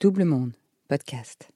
Double 0.00 0.24
Monde, 0.24 0.52
podcast. 0.88 1.50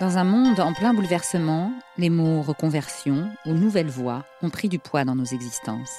Dans 0.00 0.16
un 0.16 0.24
monde 0.24 0.60
en 0.60 0.72
plein 0.72 0.94
bouleversement, 0.94 1.70
les 1.98 2.08
mots 2.08 2.40
reconversion 2.40 3.30
ou 3.44 3.52
nouvelle 3.52 3.90
voie 3.90 4.24
ont 4.40 4.48
pris 4.48 4.70
du 4.70 4.78
poids 4.78 5.04
dans 5.04 5.14
nos 5.14 5.26
existences. 5.26 5.92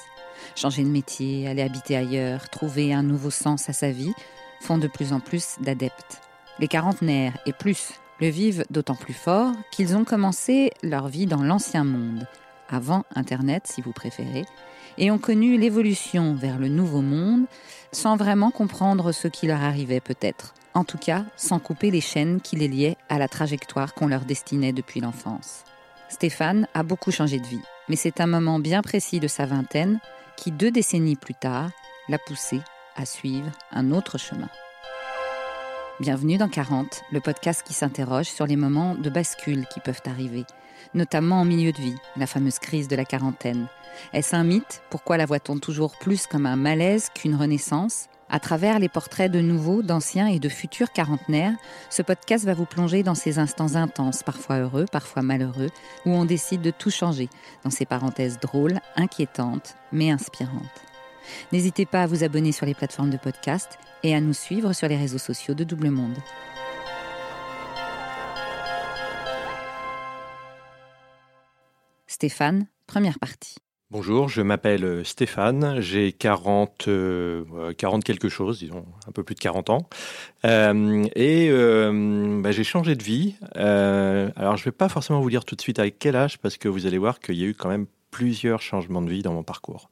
Changer 0.56 0.82
de 0.82 0.88
métier, 0.88 1.46
aller 1.46 1.62
habiter 1.62 1.96
ailleurs, 1.96 2.48
trouver 2.48 2.92
un 2.92 3.04
nouveau 3.04 3.30
sens 3.30 3.68
à 3.68 3.72
sa 3.72 3.92
vie 3.92 4.12
font 4.60 4.78
de 4.78 4.88
plus 4.88 5.12
en 5.12 5.20
plus 5.20 5.54
d'adeptes. 5.60 6.20
Les 6.58 6.66
quarantenaires 6.66 7.38
et 7.46 7.52
plus 7.52 7.92
le 8.20 8.26
vivent 8.26 8.64
d'autant 8.70 8.96
plus 8.96 9.14
fort 9.14 9.52
qu'ils 9.70 9.96
ont 9.96 10.04
commencé 10.04 10.72
leur 10.82 11.06
vie 11.06 11.26
dans 11.26 11.44
l'ancien 11.44 11.84
monde, 11.84 12.26
avant 12.68 13.04
Internet 13.14 13.68
si 13.68 13.82
vous 13.82 13.92
préférez, 13.92 14.46
et 14.98 15.10
ont 15.10 15.18
connu 15.18 15.56
l'évolution 15.56 16.34
vers 16.34 16.58
le 16.58 16.68
nouveau 16.68 17.00
monde 17.00 17.44
sans 17.92 18.16
vraiment 18.16 18.50
comprendre 18.50 19.12
ce 19.12 19.28
qui 19.28 19.46
leur 19.46 19.62
arrivait 19.62 20.00
peut-être. 20.00 20.54
En 20.74 20.84
tout 20.84 20.98
cas, 20.98 21.24
sans 21.36 21.58
couper 21.58 21.90
les 21.90 22.00
chaînes 22.00 22.40
qui 22.40 22.56
les 22.56 22.68
liaient 22.68 22.96
à 23.08 23.18
la 23.18 23.28
trajectoire 23.28 23.94
qu'on 23.94 24.08
leur 24.08 24.24
destinait 24.24 24.72
depuis 24.72 25.00
l'enfance. 25.00 25.64
Stéphane 26.08 26.68
a 26.74 26.82
beaucoup 26.82 27.10
changé 27.10 27.38
de 27.38 27.46
vie, 27.46 27.62
mais 27.88 27.96
c'est 27.96 28.20
un 28.20 28.26
moment 28.26 28.58
bien 28.58 28.82
précis 28.82 29.20
de 29.20 29.28
sa 29.28 29.46
vingtaine 29.46 30.00
qui, 30.36 30.52
deux 30.52 30.70
décennies 30.70 31.16
plus 31.16 31.34
tard, 31.34 31.70
l'a 32.08 32.18
poussé 32.18 32.60
à 32.96 33.06
suivre 33.06 33.50
un 33.72 33.92
autre 33.92 34.18
chemin. 34.18 34.48
Bienvenue 36.00 36.38
dans 36.38 36.48
40, 36.48 37.02
le 37.10 37.20
podcast 37.20 37.62
qui 37.66 37.74
s'interroge 37.74 38.26
sur 38.26 38.46
les 38.46 38.56
moments 38.56 38.94
de 38.94 39.10
bascule 39.10 39.66
qui 39.66 39.80
peuvent 39.80 40.02
arriver, 40.06 40.44
notamment 40.94 41.40
en 41.40 41.44
milieu 41.44 41.72
de 41.72 41.78
vie, 41.78 41.96
la 42.16 42.26
fameuse 42.26 42.58
crise 42.58 42.88
de 42.88 42.96
la 42.96 43.04
quarantaine. 43.04 43.66
Est-ce 44.12 44.36
un 44.36 44.44
mythe? 44.44 44.82
Pourquoi 44.90 45.16
la 45.16 45.26
voit-on 45.26 45.58
toujours 45.58 45.96
plus 45.98 46.26
comme 46.26 46.46
un 46.46 46.56
malaise 46.56 47.08
qu'une 47.14 47.34
renaissance? 47.34 48.06
À 48.30 48.40
travers 48.40 48.78
les 48.78 48.90
portraits 48.90 49.32
de 49.32 49.40
nouveaux, 49.40 49.82
d'anciens 49.82 50.26
et 50.26 50.38
de 50.38 50.50
futurs 50.50 50.92
quarantenaires, 50.92 51.54
ce 51.88 52.02
podcast 52.02 52.44
va 52.44 52.52
vous 52.52 52.66
plonger 52.66 53.02
dans 53.02 53.14
ces 53.14 53.38
instants 53.38 53.74
intenses, 53.74 54.22
parfois 54.22 54.58
heureux, 54.58 54.84
parfois 54.92 55.22
malheureux, 55.22 55.70
où 56.04 56.10
on 56.10 56.26
décide 56.26 56.60
de 56.60 56.70
tout 56.70 56.90
changer, 56.90 57.30
dans 57.64 57.70
ces 57.70 57.86
parenthèses 57.86 58.38
drôles, 58.38 58.80
inquiétantes, 58.96 59.76
mais 59.92 60.10
inspirantes. 60.10 60.82
N'hésitez 61.52 61.86
pas 61.86 62.02
à 62.02 62.06
vous 62.06 62.22
abonner 62.22 62.52
sur 62.52 62.66
les 62.66 62.74
plateformes 62.74 63.10
de 63.10 63.16
podcast 63.16 63.78
et 64.02 64.14
à 64.14 64.20
nous 64.20 64.34
suivre 64.34 64.74
sur 64.74 64.88
les 64.88 64.96
réseaux 64.96 65.18
sociaux 65.18 65.54
de 65.54 65.64
Double 65.64 65.90
Monde. 65.90 66.16
Stéphane, 72.18 72.66
première 72.88 73.20
partie. 73.20 73.58
Bonjour, 73.92 74.28
je 74.28 74.42
m'appelle 74.42 75.06
Stéphane, 75.06 75.80
j'ai 75.80 76.10
40, 76.10 76.72
40 76.78 76.88
euh, 76.88 77.72
quelque 78.04 78.28
chose, 78.28 78.58
disons 78.58 78.84
un 79.06 79.12
peu 79.12 79.22
plus 79.22 79.36
de 79.36 79.40
40 79.40 79.70
ans, 79.70 79.88
euh, 80.44 81.06
et 81.14 81.48
euh, 81.48 82.40
bah, 82.42 82.50
j'ai 82.50 82.64
changé 82.64 82.96
de 82.96 83.04
vie. 83.04 83.36
alors 83.54 84.56
je 84.56 84.62
ne 84.62 84.64
vais 84.64 84.72
pas 84.72 84.88
forcément 84.88 85.20
vous 85.20 85.30
dire 85.30 85.44
tout 85.44 85.54
de 85.54 85.60
suite 85.60 85.78
avec 85.78 86.00
quel 86.00 86.16
âge, 86.16 86.38
parce 86.38 86.56
que 86.56 86.68
vous 86.68 86.86
allez 86.86 86.98
voir 86.98 87.20
qu'il 87.20 87.36
y 87.36 87.44
a 87.44 87.46
eu 87.46 87.54
quand 87.54 87.68
même 87.68 87.86
plusieurs 88.10 88.62
changements 88.62 89.00
de 89.00 89.10
vie 89.10 89.22
dans 89.22 89.32
mon 89.32 89.44
parcours. 89.44 89.88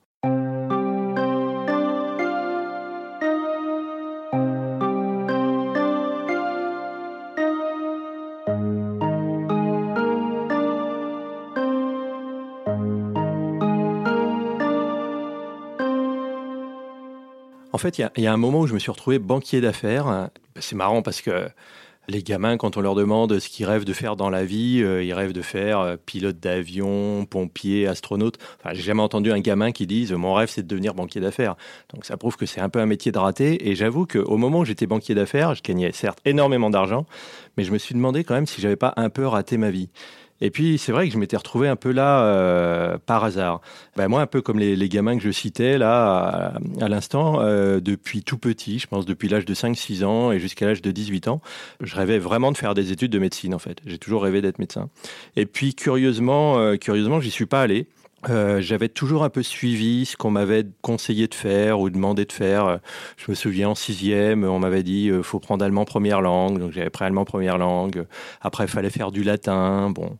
En 17.76 17.78
fait, 17.78 17.98
il 17.98 18.22
y, 18.22 18.26
a 18.26 18.32
un 18.32 18.38
moment 18.38 18.60
où 18.60 18.66
je 18.66 18.72
me 18.72 18.78
suis 18.78 18.90
retrouvé 18.90 19.18
banquier 19.18 19.60
d'affaires. 19.60 20.30
C'est 20.58 20.76
marrant 20.76 21.02
parce 21.02 21.20
que 21.20 21.46
les 22.08 22.22
gamins, 22.22 22.56
quand 22.56 22.78
on 22.78 22.80
leur 22.80 22.94
demande 22.94 23.38
ce 23.38 23.50
qu'ils 23.50 23.66
rêvent 23.66 23.84
de 23.84 23.92
faire 23.92 24.16
dans 24.16 24.30
la 24.30 24.46
vie, 24.46 24.80
euh, 24.82 25.04
ils 25.04 25.12
rêvent 25.12 25.34
de 25.34 25.42
faire 25.42 25.80
euh, 25.80 25.96
pilote 25.98 26.40
d'avion, 26.40 27.26
pompier, 27.26 27.86
astronaute. 27.86 28.38
Enfin, 28.58 28.72
j'ai 28.72 28.80
jamais 28.80 29.02
entendu 29.02 29.30
un 29.30 29.40
gamin 29.40 29.72
qui 29.72 29.86
dise 29.86 30.12
mon 30.12 30.32
rêve 30.32 30.48
c'est 30.48 30.62
de 30.62 30.68
devenir 30.68 30.94
banquier 30.94 31.20
d'affaires. 31.20 31.54
Donc 31.92 32.06
ça 32.06 32.16
prouve 32.16 32.38
que 32.38 32.46
c'est 32.46 32.62
un 32.62 32.70
peu 32.70 32.78
un 32.78 32.86
métier 32.86 33.12
de 33.12 33.18
raté. 33.18 33.68
Et 33.68 33.74
j'avoue 33.74 34.06
qu'au 34.06 34.38
moment 34.38 34.60
où 34.60 34.64
j'étais 34.64 34.86
banquier 34.86 35.14
d'affaires, 35.14 35.54
je 35.54 35.62
gagnais 35.62 35.92
certes 35.92 36.20
énormément 36.24 36.70
d'argent, 36.70 37.04
mais 37.58 37.64
je 37.64 37.72
me 37.72 37.76
suis 37.78 37.94
demandé 37.94 38.24
quand 38.24 38.32
même 38.32 38.46
si 38.46 38.62
j'avais 38.62 38.76
pas 38.76 38.94
un 38.96 39.10
peu 39.10 39.26
raté 39.26 39.58
ma 39.58 39.70
vie. 39.70 39.90
Et 40.40 40.50
puis, 40.50 40.78
c'est 40.78 40.92
vrai 40.92 41.06
que 41.08 41.14
je 41.14 41.18
m'étais 41.18 41.36
retrouvé 41.36 41.68
un 41.68 41.76
peu 41.76 41.92
là 41.92 42.24
euh, 42.24 42.98
par 43.04 43.24
hasard. 43.24 43.60
Ben, 43.96 44.08
moi, 44.08 44.20
un 44.20 44.26
peu 44.26 44.42
comme 44.42 44.58
les, 44.58 44.88
gamins 44.88 45.16
que 45.16 45.22
je 45.22 45.30
citais 45.30 45.78
là 45.78 46.54
à, 46.80 46.88
l'instant, 46.88 47.40
euh, 47.40 47.80
depuis 47.80 48.22
tout 48.22 48.38
petit, 48.38 48.78
je 48.78 48.86
pense 48.86 49.06
depuis 49.06 49.28
l'âge 49.28 49.44
de 49.44 49.54
5-6 49.54 50.04
ans 50.04 50.32
et 50.32 50.38
jusqu'à 50.38 50.66
l'âge 50.66 50.82
de 50.82 50.90
18 50.90 51.28
ans, 51.28 51.40
je 51.80 51.96
rêvais 51.96 52.18
vraiment 52.18 52.52
de 52.52 52.56
faire 52.56 52.74
des 52.74 52.92
études 52.92 53.10
de 53.10 53.18
médecine 53.18 53.54
en 53.54 53.58
fait. 53.58 53.78
J'ai 53.86 53.98
toujours 53.98 54.22
rêvé 54.22 54.42
d'être 54.42 54.58
médecin. 54.58 54.88
Et 55.36 55.46
puis, 55.46 55.74
curieusement, 55.74 56.58
euh, 56.58 56.76
curieusement, 56.76 57.20
j'y 57.20 57.30
suis 57.30 57.46
pas 57.46 57.62
allé. 57.62 57.86
Euh, 58.30 58.60
j'avais 58.60 58.88
toujours 58.88 59.24
un 59.24 59.28
peu 59.28 59.42
suivi 59.42 60.06
ce 60.06 60.16
qu'on 60.16 60.30
m'avait 60.30 60.64
conseillé 60.80 61.28
de 61.28 61.34
faire 61.34 61.80
ou 61.80 61.90
demandé 61.90 62.24
de 62.24 62.32
faire. 62.32 62.80
Je 63.18 63.30
me 63.30 63.34
souviens 63.34 63.68
en 63.68 63.74
sixième, 63.74 64.42
on 64.44 64.58
m'avait 64.58 64.82
dit 64.82 65.10
euh, 65.10 65.22
faut 65.22 65.38
prendre 65.38 65.64
allemand 65.64 65.84
première 65.84 66.22
langue, 66.22 66.58
donc 66.58 66.72
j'avais 66.72 66.90
pris 66.90 67.04
allemand 67.04 67.24
première 67.24 67.58
langue. 67.58 68.06
Après, 68.40 68.64
il 68.64 68.70
fallait 68.70 68.90
faire 68.90 69.12
du 69.12 69.22
latin, 69.22 69.90
bon. 69.90 70.18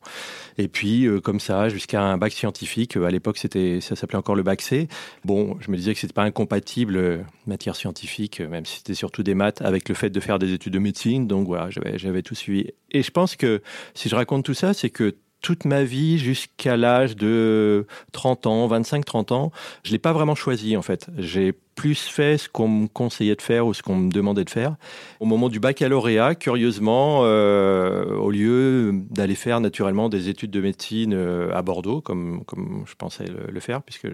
Et 0.58 0.68
puis 0.68 1.06
euh, 1.06 1.20
comme 1.20 1.40
ça, 1.40 1.68
jusqu'à 1.68 2.02
un 2.02 2.18
bac 2.18 2.32
scientifique. 2.32 2.96
À 2.96 3.10
l'époque, 3.10 3.38
c'était 3.38 3.80
ça 3.80 3.96
s'appelait 3.96 4.18
encore 4.18 4.36
le 4.36 4.42
bac 4.42 4.60
C. 4.60 4.88
Bon, 5.24 5.56
je 5.60 5.70
me 5.70 5.76
disais 5.76 5.94
que 5.94 6.00
c'était 6.00 6.12
pas 6.12 6.24
incompatible 6.24 7.24
matière 7.46 7.76
scientifique, 7.76 8.40
même 8.40 8.66
si 8.66 8.78
c'était 8.78 8.94
surtout 8.94 9.22
des 9.22 9.34
maths, 9.34 9.62
avec 9.62 9.88
le 9.88 9.94
fait 9.94 10.10
de 10.10 10.20
faire 10.20 10.38
des 10.38 10.52
études 10.52 10.74
de 10.74 10.78
médecine. 10.78 11.26
Donc 11.26 11.46
voilà, 11.46 11.70
j'avais 11.70 12.22
tout 12.22 12.34
suivi. 12.34 12.70
Et 12.90 13.02
je 13.02 13.10
pense 13.10 13.36
que 13.36 13.62
si 13.94 14.08
je 14.08 14.14
raconte 14.14 14.44
tout 14.44 14.54
ça, 14.54 14.74
c'est 14.74 14.90
que 14.90 15.16
toute 15.40 15.64
ma 15.64 15.84
vie 15.84 16.18
jusqu'à 16.18 16.76
l'âge 16.76 17.16
de 17.16 17.86
30 18.12 18.46
ans, 18.46 18.68
25-30 18.68 19.32
ans, 19.32 19.52
je 19.84 19.92
l'ai 19.92 19.98
pas 19.98 20.12
vraiment 20.12 20.34
choisi 20.34 20.76
en 20.76 20.82
fait. 20.82 21.08
J'ai 21.18 21.54
plus 21.76 22.06
fait 22.06 22.38
ce 22.38 22.48
qu'on 22.48 22.68
me 22.68 22.86
conseillait 22.88 23.36
de 23.36 23.42
faire 23.42 23.66
ou 23.66 23.74
ce 23.74 23.82
qu'on 23.82 23.96
me 23.96 24.10
demandait 24.10 24.44
de 24.44 24.50
faire. 24.50 24.76
Au 25.20 25.26
moment 25.26 25.48
du 25.48 25.60
baccalauréat, 25.60 26.34
curieusement, 26.34 27.20
euh, 27.22 28.16
au 28.16 28.30
lieu 28.30 28.92
d'aller 29.10 29.34
faire 29.34 29.60
naturellement 29.60 30.08
des 30.08 30.28
études 30.28 30.50
de 30.50 30.60
médecine 30.60 31.12
euh, 31.14 31.54
à 31.54 31.62
Bordeaux, 31.62 32.00
comme, 32.00 32.42
je 32.86 32.94
pensais 32.94 33.26
le, 33.26 33.60
faire, 33.60 33.82
puisque 33.82 34.08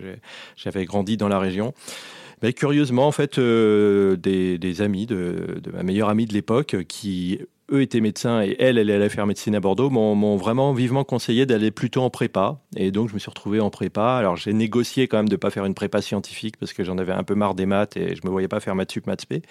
j'avais 0.57 0.85
grandi 0.85 1.17
dans 1.17 1.29
la 1.29 1.39
région, 1.39 1.73
mais 2.43 2.53
curieusement, 2.53 3.07
en 3.07 3.13
fait, 3.13 3.39
euh, 3.39 4.17
des, 4.17 4.59
des, 4.59 4.83
amis 4.83 5.07
de, 5.07 5.61
de, 5.63 5.71
ma 5.71 5.85
meilleure 5.85 6.09
amie 6.09 6.27
de 6.27 6.33
l'époque 6.33 6.77
qui 6.89 7.39
eux 7.73 7.83
étaient 7.83 8.01
médecins 8.01 8.43
et 8.43 8.57
elle, 8.59 8.79
elle 8.79 8.91
allait 8.91 9.09
faire 9.09 9.27
médecine 9.27 9.55
à 9.55 9.61
Bordeaux, 9.61 9.91
m'ont 9.91 10.37
vraiment 10.37 10.73
vivement 10.73 11.05
conseillé 11.05 11.47
d'aller 11.47 11.71
plutôt 11.71 12.03
en 12.03 12.11
prépa. 12.11 12.61
Et 12.77 12.91
donc, 12.91 13.09
je 13.09 13.15
me 13.15 13.19
suis 13.19 13.31
retrouvé 13.31 13.61
en 13.61 13.71
prépa. 13.71 14.17
Alors, 14.17 14.37
j'ai 14.37 14.53
négocié 14.53 15.09
quand 15.09 15.17
même 15.17 15.29
de 15.29 15.35
ne 15.35 15.39
pas 15.39 15.51
faire 15.51 15.65
une 15.65 15.75
prépa 15.75 16.03
scientifique 16.03 16.57
parce 16.59 16.73
que 16.73 16.85
j'en 16.85 16.99
avais 16.99 17.13
un 17.13 17.25
peu 17.25 17.35
marre 17.35 17.55
des 17.55 17.67
maths 17.67 17.97
et 17.97 18.15
je 18.15 18.21
me 18.25 18.31
voyais 18.31 18.49
pas 18.49 18.61
faire 18.61 18.75
maths 18.75 18.93
sup, 18.93 19.07
maths 19.07 19.23
spé. 19.23 19.43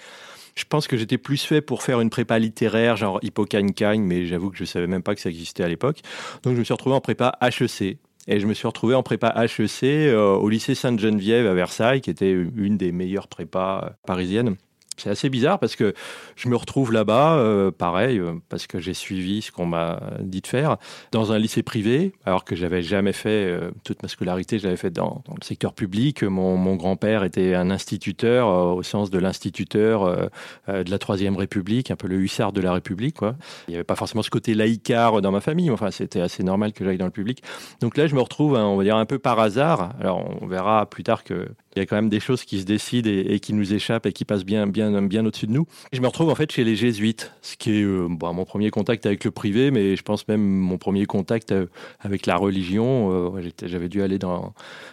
Je 0.54 0.64
pense 0.68 0.86
que 0.86 0.96
j'étais 0.96 1.18
plus 1.18 1.42
fait 1.42 1.60
pour 1.60 1.82
faire 1.82 2.00
une 2.00 2.10
prépa 2.10 2.38
littéraire, 2.38 2.96
genre 2.96 3.18
Hippocagne-Cagne, 3.22 4.02
mais 4.02 4.26
j'avoue 4.26 4.50
que 4.50 4.58
je 4.58 4.64
savais 4.64 4.86
même 4.86 5.02
pas 5.02 5.14
que 5.14 5.20
ça 5.20 5.30
existait 5.30 5.64
à 5.64 5.68
l'époque. 5.68 6.00
Donc, 6.42 6.54
je 6.54 6.58
me 6.58 6.64
suis 6.64 6.74
retrouvé 6.74 6.94
en 6.94 7.00
prépa 7.00 7.38
HEC. 7.40 7.98
Et 8.28 8.38
je 8.38 8.46
me 8.46 8.54
suis 8.54 8.68
retrouvé 8.68 8.94
en 8.94 9.02
prépa 9.02 9.34
HEC 9.36 9.82
euh, 9.82 10.34
au 10.34 10.48
lycée 10.48 10.76
Sainte-Geneviève 10.76 11.46
à 11.46 11.54
Versailles, 11.54 12.00
qui 12.00 12.10
était 12.10 12.30
une 12.30 12.76
des 12.76 12.92
meilleures 12.92 13.26
prépas 13.26 13.84
euh, 13.84 13.90
parisiennes. 14.06 14.56
C'est 15.02 15.10
assez 15.10 15.30
bizarre 15.30 15.58
parce 15.58 15.74
que 15.74 15.94
je 16.36 16.48
me 16.48 16.54
retrouve 16.54 16.92
là-bas, 16.92 17.34
euh, 17.34 17.72
pareil, 17.72 18.20
euh, 18.20 18.34
parce 18.48 18.68
que 18.68 18.78
j'ai 18.78 18.94
suivi 18.94 19.42
ce 19.42 19.50
qu'on 19.50 19.66
m'a 19.66 20.00
dit 20.20 20.40
de 20.40 20.46
faire, 20.46 20.76
dans 21.10 21.32
un 21.32 21.40
lycée 21.40 21.64
privé, 21.64 22.12
alors 22.24 22.44
que 22.44 22.54
j'avais 22.54 22.82
jamais 22.82 23.12
fait, 23.12 23.28
euh, 23.28 23.72
toute 23.82 24.00
ma 24.04 24.08
scolarité, 24.08 24.60
je 24.60 24.76
fait 24.76 24.92
dans, 24.92 25.24
le 25.26 25.44
secteur 25.44 25.74
public. 25.74 26.22
Mon, 26.22 26.76
grand-père 26.76 27.24
était 27.24 27.56
un 27.56 27.70
instituteur, 27.72 28.46
au 28.76 28.84
sens 28.84 29.10
de 29.10 29.18
l'instituteur 29.18 30.30
de 30.68 30.90
la 30.90 30.98
Troisième 30.98 31.36
République, 31.36 31.90
un 31.90 31.96
peu 31.96 32.06
le 32.06 32.16
hussard 32.16 32.52
de 32.52 32.60
la 32.60 32.72
République. 32.72 33.16
Il 33.66 33.70
n'y 33.70 33.74
avait 33.74 33.84
pas 33.84 33.96
forcément 33.96 34.22
ce 34.22 34.30
côté 34.30 34.54
laïcard 34.54 35.20
dans 35.20 35.32
ma 35.32 35.40
famille, 35.40 35.70
enfin 35.70 35.90
c'était 35.90 36.20
assez 36.20 36.42
normal 36.42 36.72
que 36.72 36.84
j'aille 36.84 36.96
dans 36.96 37.04
le 37.04 37.10
public. 37.10 37.42
Donc 37.80 37.96
là, 37.96 38.06
je 38.06 38.14
me 38.14 38.20
retrouve, 38.20 38.56
hein, 38.56 38.64
on 38.64 38.76
va 38.76 38.84
dire, 38.84 38.96
un 38.96 39.04
peu 39.04 39.18
par 39.18 39.38
hasard. 39.40 39.94
Alors 40.00 40.24
on 40.40 40.46
verra 40.46 40.86
plus 40.86 41.02
tard 41.02 41.24
que 41.24 41.48
il 41.74 41.78
y 41.78 41.82
a 41.82 41.86
quand 41.86 41.96
même 41.96 42.08
des 42.08 42.20
choses 42.20 42.44
qui 42.44 42.60
se 42.60 42.64
décident 42.64 43.08
et, 43.10 43.40
qui 43.40 43.52
nous 43.54 43.72
échappent 43.72 44.06
et 44.06 44.12
qui 44.12 44.24
passent 44.24 44.44
bien, 44.44 44.66
bien, 44.66 45.02
bien 45.02 45.24
au-dessus 45.24 45.46
de 45.46 45.52
nous. 45.52 45.66
je 45.92 46.00
me 46.00 46.06
retrouve 46.06 46.28
en 46.28 46.34
fait 46.34 46.50
chez 46.52 46.64
les 46.64 46.76
jésuites, 46.76 47.32
ce 47.40 47.56
qui 47.56 47.70
est 47.70 47.82
euh, 47.82 48.06
bon, 48.08 48.32
mon 48.34 48.44
premier 48.44 48.70
contact 48.70 49.06
avec 49.06 49.24
le 49.24 49.30
privé, 49.30 49.70
mais 49.70 49.96
je 49.96 50.02
pense 50.02 50.28
même 50.28 50.42
mon 50.42 50.78
premier 50.78 51.06
contact 51.06 51.52
euh, 51.52 51.66
avec 52.00 52.26
la 52.26 52.36
religion. 52.36 53.32
Euh, 53.36 53.50
j'avais 53.64 53.88
dû 53.88 54.02
aller 54.02 54.18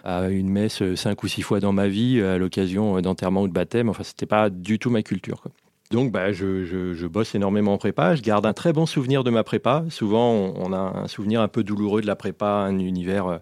à 0.03 0.29
une 0.29 0.49
messe 0.49 0.81
cinq 0.95 1.23
ou 1.23 1.27
six 1.27 1.41
fois 1.41 1.59
dans 1.59 1.73
ma 1.73 1.87
vie 1.87 2.21
à 2.21 2.37
l'occasion 2.37 2.99
d'enterrement 3.01 3.43
ou 3.43 3.47
de 3.47 3.53
baptême. 3.53 3.89
Enfin, 3.89 4.03
c'était 4.03 4.25
pas 4.25 4.49
du 4.49 4.79
tout 4.79 4.89
ma 4.89 5.03
culture. 5.03 5.43
Donc, 5.91 6.11
bah, 6.11 6.31
je, 6.31 6.65
je, 6.65 7.07
bosse 7.07 7.33
énormément 7.33 7.73
en 7.73 7.79
prépa. 7.79 8.13
Je 8.13 8.21
garde 8.21 8.45
un 8.45 8.53
très 8.53 8.73
bon 8.73 8.85
souvenir 8.85 9.23
de 9.23 9.31
ma 9.31 9.43
prépa. 9.43 9.85
Souvent, 9.89 10.33
on, 10.55 10.71
a 10.71 10.77
un 10.77 11.07
souvenir 11.07 11.41
un 11.41 11.47
peu 11.47 11.63
douloureux 11.63 12.01
de 12.01 12.05
la 12.05 12.15
prépa, 12.15 12.45
un 12.45 12.77
univers 12.77 13.25
euh, 13.25 13.37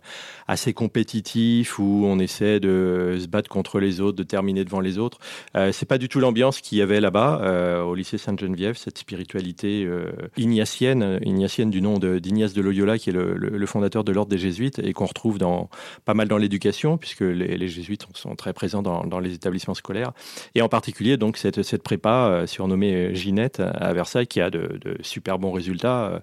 assez 0.47 0.73
compétitif 0.73 1.77
où 1.77 2.03
on 2.05 2.19
essaie 2.19 2.59
de 2.59 3.17
se 3.19 3.27
battre 3.27 3.49
contre 3.49 3.79
les 3.79 3.99
autres, 4.01 4.17
de 4.17 4.23
terminer 4.23 4.63
devant 4.63 4.79
les 4.79 4.97
autres. 4.97 5.19
Euh, 5.55 5.71
c'est 5.71 5.85
pas 5.85 5.97
du 5.97 6.09
tout 6.09 6.19
l'ambiance 6.19 6.61
qu'il 6.61 6.77
y 6.77 6.81
avait 6.81 7.01
là-bas, 7.01 7.41
euh, 7.43 7.81
au 7.83 7.95
lycée 7.95 8.17
Sainte-Geneviève, 8.17 8.77
cette 8.77 8.97
spiritualité 8.97 9.83
euh, 9.85 10.11
ignatienne, 10.37 11.19
ignatienne 11.23 11.69
du 11.69 11.81
nom 11.81 11.99
d'Ignace 11.99 12.53
de, 12.53 12.61
Loyola, 12.61 12.97
qui 12.97 13.09
est 13.09 13.13
le, 13.13 13.65
fondateur 13.65 14.05
de 14.05 14.11
l'ordre 14.13 14.29
des 14.29 14.37
jésuites 14.37 14.79
et 14.79 14.93
qu'on 14.93 15.05
retrouve 15.05 15.37
dans, 15.37 15.69
pas 16.05 16.13
mal 16.13 16.29
dans 16.29 16.37
l'éducation, 16.37 16.97
puisque 16.97 17.21
les, 17.21 17.67
jésuites 17.67 18.05
sont 18.13 18.35
très 18.35 18.53
présents 18.53 18.81
dans, 18.81 19.05
dans, 19.05 19.19
les 19.19 19.33
établissements 19.33 19.73
scolaires. 19.73 20.13
Et 20.55 20.61
en 20.61 20.69
particulier, 20.69 21.17
donc, 21.17 21.35
cette, 21.35 21.63
cette 21.63 21.83
prépa 21.83 22.36
surnommée 22.45 22.93
euh, 22.93 23.13
Ginette 23.13 23.59
à 23.59 23.93
Versailles, 23.93 24.27
qui 24.27 24.41
a 24.41 24.49
de, 24.49 24.79
super 25.01 25.39
bons 25.39 25.51
résultats, 25.51 26.05
euh, 26.05 26.19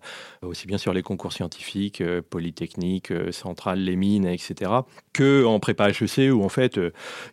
aussi 0.47 0.67
bien 0.67 0.79
sur 0.79 0.93
les 0.93 1.03
concours 1.03 1.33
scientifiques, 1.33 2.03
polytechniques, 2.31 3.13
centrales, 3.31 3.81
les 3.81 3.97
mines, 3.97 4.27
etc., 4.27 4.71
que 5.13 5.45
en 5.45 5.59
prépa 5.61 5.91
HEC, 5.91 6.33
où 6.33 6.43
en 6.45 6.49
fait, 6.49 6.79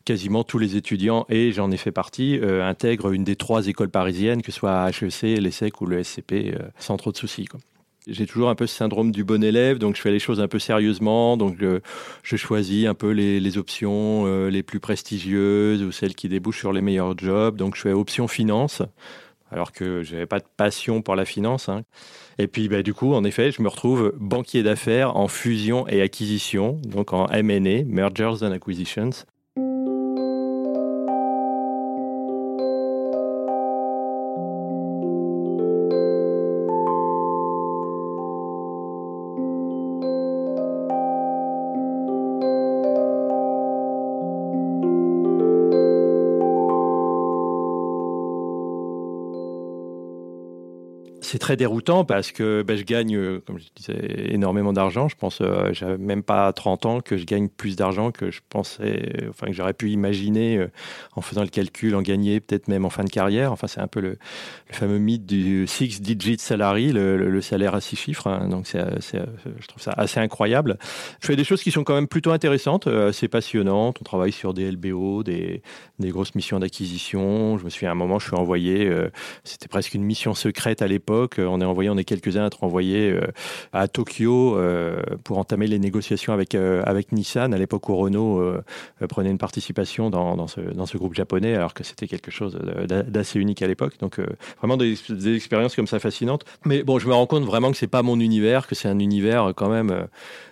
quasiment 0.05 0.43
tous 0.43 0.59
les 0.59 0.75
étudiants, 0.75 1.25
et 1.29 1.51
j'en 1.51 1.71
ai 1.71 1.77
fait 1.77 1.91
partie, 1.91 2.39
intègrent 2.43 3.11
une 3.11 3.23
des 3.23 3.35
trois 3.35 3.67
écoles 3.67 3.89
parisiennes, 3.89 4.41
que 4.41 4.51
ce 4.51 4.59
soit 4.59 4.89
HEC, 4.89 5.39
l'ESSEC 5.39 5.81
ou 5.81 5.85
le 5.85 6.03
SCP, 6.03 6.55
sans 6.77 6.97
trop 6.97 7.11
de 7.11 7.17
soucis. 7.17 7.47
J'ai 8.07 8.25
toujours 8.25 8.49
un 8.49 8.55
peu 8.55 8.65
ce 8.65 8.75
syndrome 8.75 9.11
du 9.11 9.23
bon 9.23 9.43
élève, 9.43 9.77
donc 9.77 9.95
je 9.95 10.01
fais 10.01 10.09
les 10.09 10.17
choses 10.17 10.41
un 10.41 10.47
peu 10.47 10.57
sérieusement. 10.57 11.37
Donc 11.37 11.57
je, 11.59 12.35
choisis 12.35 12.87
un 12.87 12.95
peu 12.95 13.11
les, 13.11 13.57
options 13.59 14.25
euh, 14.25 14.49
les 14.49 14.63
plus 14.63 14.79
prestigieuses 14.79 15.83
ou 15.83 15.91
celles 15.91 16.15
qui 16.15 16.27
débouchent 16.27 16.59
sur 16.59 16.73
les 16.73 16.81
meilleurs 16.81 17.15
jobs. 17.15 17.57
Donc 17.57 17.75
je 17.75 17.81
fais 17.81 17.91
option 17.91 18.27
finance, 18.27 18.81
alors 19.51 19.71
que 19.71 20.01
je 20.01 20.13
n'avais 20.13 20.25
pas 20.25 20.39
de 20.39 20.45
passion 20.57 21.03
pour 21.03 21.15
la 21.15 21.25
finance. 21.25 21.69
Hein. 21.69 21.83
Et 22.39 22.47
puis 22.47 22.69
bah, 22.69 22.81
du 22.81 22.95
coup, 22.95 23.13
en 23.13 23.23
effet, 23.23 23.51
je 23.51 23.61
me 23.61 23.67
retrouve 23.67 24.13
banquier 24.19 24.63
d'affaires 24.63 25.15
en 25.15 25.27
fusion 25.27 25.87
et 25.87 26.01
acquisition, 26.01 26.81
donc 26.83 27.13
en 27.13 27.27
M&A, 27.27 27.83
Mergers 27.83 28.43
and 28.43 28.51
Acquisitions. 28.51 29.11
Très 51.41 51.57
déroutant 51.57 52.05
parce 52.05 52.31
que 52.31 52.61
ben, 52.61 52.77
je 52.77 52.83
gagne, 52.83 53.15
euh, 53.15 53.41
comme 53.45 53.57
je 53.57 53.65
disais, 53.75 54.31
énormément 54.31 54.73
d'argent. 54.73 55.09
Je 55.09 55.15
pense, 55.15 55.39
euh, 55.41 55.73
j'avais 55.73 55.97
même 55.97 56.21
pas 56.23 56.53
30 56.53 56.85
ans 56.85 57.01
que 57.01 57.17
je 57.17 57.25
gagne 57.25 57.49
plus 57.49 57.75
d'argent 57.75 58.11
que 58.11 58.29
je 58.29 58.41
pensais, 58.47 59.11
enfin 59.27 59.47
que 59.47 59.53
j'aurais 59.53 59.73
pu 59.73 59.89
imaginer 59.89 60.57
euh, 60.57 60.71
en 61.15 61.21
faisant 61.21 61.41
le 61.41 61.49
calcul, 61.49 61.95
en 61.95 62.03
gagner 62.03 62.39
peut-être 62.39 62.67
même 62.67 62.85
en 62.85 62.91
fin 62.91 63.03
de 63.03 63.09
carrière. 63.09 63.51
Enfin, 63.51 63.67
c'est 63.67 63.81
un 63.81 63.87
peu 63.87 63.99
le, 63.99 64.17
fameux 64.69 64.99
mythe 64.99 65.25
du 65.25 65.65
six 65.67 65.99
digit 66.01 66.39
salary, 66.39 66.91
le, 66.93 67.41
salaire 67.41 67.73
à 67.73 67.81
six 67.81 67.95
chiffres. 67.95 68.27
Hein. 68.27 68.47
Donc, 68.47 68.67
c'est, 68.67 68.79
je 69.59 69.67
trouve 69.67 69.81
ça 69.81 69.93
assez 69.97 70.19
incroyable. 70.19 70.77
Je 71.21 71.27
fais 71.27 71.35
des 71.35 71.43
choses 71.43 71.63
qui 71.63 71.71
sont 71.71 71.83
quand 71.83 71.95
même 71.95 72.07
plutôt 72.07 72.31
intéressantes, 72.31 72.85
assez 72.85 73.27
passionnantes. 73.27 73.97
On 73.99 74.03
travaille 74.03 74.31
sur 74.31 74.53
des 74.53 74.71
LBO, 74.71 75.23
des, 75.23 75.63
grosses 75.99 76.35
missions 76.35 76.59
d'acquisition. 76.59 77.57
Je 77.57 77.65
me 77.65 77.69
souviens 77.71 77.89
à 77.89 77.91
un 77.93 77.95
moment, 77.95 78.19
je 78.19 78.27
suis 78.27 78.35
envoyé, 78.35 78.91
c'était 79.43 79.67
presque 79.67 79.95
une 79.95 80.03
mission 80.03 80.35
secrète 80.35 80.83
à 80.83 80.87
l'époque 80.87 81.30
on 81.39 81.61
est 81.61 81.65
envoyé, 81.65 81.89
on 81.89 81.97
est 81.97 82.03
quelques-uns 82.03 82.43
à 82.43 82.47
être 82.47 82.63
envoyés 82.63 83.11
euh, 83.11 83.21
à 83.73 83.87
Tokyo 83.87 84.57
euh, 84.57 85.01
pour 85.23 85.37
entamer 85.37 85.67
les 85.67 85.79
négociations 85.79 86.33
avec, 86.33 86.55
euh, 86.55 86.83
avec 86.85 87.11
Nissan, 87.11 87.53
à 87.53 87.57
l'époque 87.57 87.89
où 87.89 87.95
Renault 87.95 88.41
prenait 89.09 89.29
une 89.29 89.37
participation 89.37 90.09
dans, 90.09 90.47
ce, 90.47 90.61
dans 90.61 90.85
ce 90.85 90.97
groupe 90.97 91.13
japonais, 91.13 91.55
alors 91.55 91.73
que 91.73 91.83
c'était 91.83 92.07
quelque 92.07 92.31
chose 92.31 92.57
d'assez 92.87 93.39
unique 93.39 93.61
à 93.61 93.67
l'époque. 93.67 93.93
Donc 93.99 94.19
vraiment 94.59 94.77
des, 94.77 94.95
expériences 95.35 95.75
comme 95.75 95.87
ça 95.87 95.99
fascinantes. 95.99 96.45
Mais 96.65 96.83
bon, 96.83 96.99
je 96.99 97.07
me 97.07 97.13
rends 97.13 97.25
compte 97.25 97.43
vraiment 97.43 97.71
que 97.71 97.77
c'est 97.77 97.87
pas 97.87 98.03
mon 98.03 98.19
univers, 98.19 98.67
que 98.67 98.75
c'est 98.75 98.87
un 98.87 98.99
univers 98.99 99.53
quand 99.55 99.69
même 99.69 100.07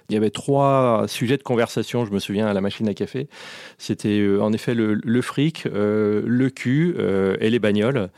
il 0.09 0.13
y 0.13 0.17
avait 0.17 0.31
trois 0.31 1.05
sujets 1.07 1.37
de 1.37 1.43
conversation, 1.43 2.03
je 2.03 2.11
me 2.11 2.17
souviens, 2.17 2.47
à 2.47 2.53
la 2.53 2.61
machine 2.61 2.87
à 2.87 2.95
café. 2.95 3.27
C'était 3.77 4.27
en 4.41 4.51
effet 4.53 4.73
le, 4.73 5.21
fric, 5.21 5.65
le 5.65 6.49
cul 6.49 6.95
et 7.39 7.49
les 7.49 7.59
bagnoles. 7.59 8.09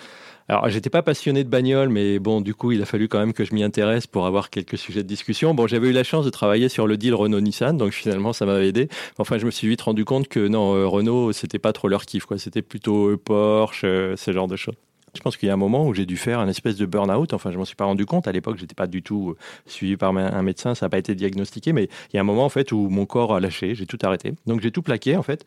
Alors, 0.48 0.70
j'étais 0.70 0.90
pas 0.90 1.02
passionné 1.02 1.44
de 1.44 1.50
bagnole, 1.50 1.90
mais 1.90 2.20
bon, 2.20 2.42
du 2.42 2.54
coup, 2.54 2.72
il 2.72 2.82
a 2.82 2.86
fallu 2.86 3.08
quand 3.08 3.20
même 3.20 3.34
que 3.34 3.46
je 3.46 3.54
m'y 3.54 3.64
intéresse 3.64 4.08
pour 4.08 4.26
avoir 4.26 4.50
quelques 4.50 4.78
sujets 4.78 5.04
de 5.04 5.08
discussion. 5.08 5.54
Bon, 5.54 5.68
j'avais 5.68 5.90
eu 5.90 5.94
la 5.94 6.04
chance 6.04 6.26
de 6.26 6.30
travailler 6.30 6.68
sur 6.70 6.88
le 6.88 6.98
deal 6.98 7.14
Renault-Nissan, 7.14 7.78
donc 7.78 7.94
finalement, 7.94 8.34
ça 8.34 8.46
m'avait 8.46 8.68
aidé. 8.68 8.90
Enfin, 9.18 9.38
je 9.38 9.46
me 9.46 9.52
suis 9.52 9.68
vite 9.68 9.82
rendu 9.82 10.04
compte 10.06 10.28
que 10.28 10.48
non, 10.48 10.76
euh, 10.76 10.88
Renault, 10.88 11.32
c'était 11.32 11.60
pas 11.60 11.74
trop 11.74 11.88
leur 11.88 12.06
kiff, 12.06 12.26
quoi. 12.26 12.38
C'était 12.38 12.62
plutôt 12.62 13.18
Porsche, 13.18 13.84
euh, 13.86 14.16
ce 14.18 14.32
genre 14.32 14.48
de 14.48 14.56
choses. 14.56 14.76
Je 15.14 15.20
pense 15.20 15.36
qu'il 15.36 15.48
y 15.48 15.50
a 15.50 15.54
un 15.54 15.58
moment 15.58 15.86
où 15.88 15.94
j'ai 15.94 16.06
dû 16.06 16.18
faire 16.18 16.40
un 16.40 16.48
espèce 16.48 16.78
de 16.78 16.86
burn-out. 16.86 17.34
Enfin, 17.34 17.52
je 17.52 17.58
m'en 17.58 17.66
suis 17.66 17.76
pas 17.76 17.86
rendu 17.86 18.06
compte. 18.06 18.28
À 18.28 18.32
l'époque, 18.32 18.58
j'étais 18.58 18.76
pas 18.76 18.88
du 18.88 19.04
tout 19.04 19.32
euh, 19.32 19.38
suivi 19.66 19.98
par 19.98 20.16
un 20.16 20.44
médecin. 20.44 20.74
Ça 20.74 20.86
n'a 20.86 20.90
pas 20.90 20.98
été 20.98 21.16
diagnostiqué. 21.16 21.74
Mais 21.74 21.90
il 22.12 22.16
y 22.16 22.18
a 22.18 22.22
un 22.22 22.26
moment, 22.26 22.46
en 22.46 22.50
fait, 22.50 22.72
où 22.72 22.90
mon 22.90 23.06
corps 23.06 23.36
a 23.36 23.40
lâché. 23.40 23.76
J'ai 23.76 23.86
tout 23.86 24.00
arrêté. 24.04 24.34
Donc, 24.48 24.62
j'ai 24.62 24.72
tout 24.72 24.82
plaqué, 24.82 25.18
en 25.18 25.24
fait. 25.24 25.46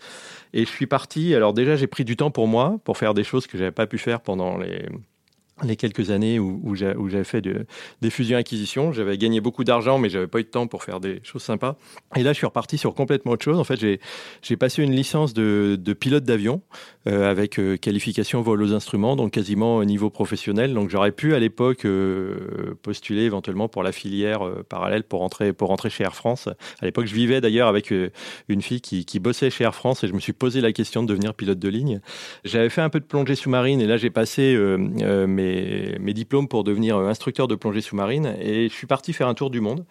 Et 0.52 0.66
je 0.66 0.70
suis 0.70 0.86
parti. 0.86 1.34
Alors, 1.34 1.54
déjà, 1.54 1.76
j'ai 1.76 1.86
pris 1.86 2.04
du 2.04 2.16
temps 2.16 2.30
pour 2.30 2.46
moi, 2.46 2.78
pour 2.84 2.98
faire 2.98 3.14
des 3.14 3.24
choses 3.24 3.46
que 3.46 3.56
j'avais 3.56 3.72
pas 3.72 3.86
pu 3.86 3.98
faire 3.98 4.20
pendant 4.20 4.58
les, 4.58 4.86
les 5.62 5.76
quelques 5.76 6.10
années 6.10 6.40
où, 6.40 6.74
j'avais 6.74 7.24
fait 7.24 7.40
de, 7.40 7.66
des 8.02 8.10
fusions-acquisitions. 8.10 8.92
J'avais 8.92 9.16
gagné 9.16 9.40
beaucoup 9.40 9.62
d'argent, 9.62 9.98
mais 9.98 10.08
j'avais 10.08 10.26
pas 10.26 10.40
eu 10.40 10.42
de 10.42 10.48
temps 10.48 10.66
pour 10.66 10.82
faire 10.82 10.98
des 10.98 11.20
choses 11.22 11.42
sympas. 11.42 11.76
Et 12.16 12.24
là, 12.24 12.32
je 12.32 12.38
suis 12.38 12.46
reparti 12.46 12.76
sur 12.76 12.94
complètement 12.94 13.32
autre 13.32 13.44
chose. 13.44 13.58
En 13.60 13.64
fait, 13.64 13.78
j'ai 14.42 14.56
passé 14.56 14.82
une 14.82 14.92
licence 14.92 15.32
de, 15.32 15.78
pilote 15.98 16.24
d'avion 16.24 16.60
euh, 17.06 17.30
avec 17.30 17.60
euh, 17.60 17.76
qualification 17.76 18.42
vol 18.42 18.62
aux 18.62 18.72
instruments, 18.72 19.14
donc 19.14 19.30
quasiment 19.32 19.76
au 19.76 19.84
niveau 19.84 20.10
professionnel. 20.10 20.74
Donc, 20.74 20.90
j'aurais 20.90 21.12
pu 21.12 21.34
à 21.34 21.38
l'époque 21.38 21.84
euh, 21.84 22.74
postuler 22.82 23.22
éventuellement 23.22 23.68
pour 23.68 23.84
la 23.84 23.92
filière 23.92 24.40
parallèle 24.68 25.04
pour 25.04 25.20
rentrer, 25.20 25.52
pour 25.52 25.74
chez 25.88 26.02
Air 26.02 26.16
France. 26.16 26.48
À 26.80 26.86
l'époque, 26.86 27.06
je 27.06 27.14
vivais 27.14 27.40
d'ailleurs 27.40 27.68
avec 27.68 27.92
une 28.48 28.62
fille 28.62 28.80
qui, 28.80 29.04
qui 29.04 29.20
bossait 29.20 29.50
chez 29.50 29.64
Air 29.64 29.74
France 29.74 30.02
et 30.02 30.08
je 30.08 30.14
me 30.14 30.20
suis 30.20 30.32
posé 30.32 30.60
la 30.60 30.72
question 30.72 31.02
de 31.02 31.08
devenir 31.08 31.34
pilote 31.34 31.58
de 31.58 31.68
ligne. 31.68 32.00
J'avais 32.44 32.70
fait 32.70 32.80
un 32.80 32.88
peu 32.88 33.00
de 33.00 33.04
plongée 33.04 33.34
sous-marine 33.34 33.80
et 33.80 33.86
là, 33.86 33.96
j'ai 33.96 34.10
passé 34.10 34.56
mes 34.56 35.43
mes, 36.00 36.14
diplômes 36.14 36.48
pour 36.48 36.64
devenir 36.64 36.96
euh, 36.96 37.08
instructeur 37.08 37.48
de 37.48 37.54
plongée 37.54 37.80
sous-marine 37.80 38.34
et 38.40 38.68
je 38.68 38.74
suis 38.74 38.86
parti 38.86 39.12
faire 39.12 39.28
un 39.28 39.34
tour 39.34 39.50
du 39.50 39.60
monde. 39.60 39.84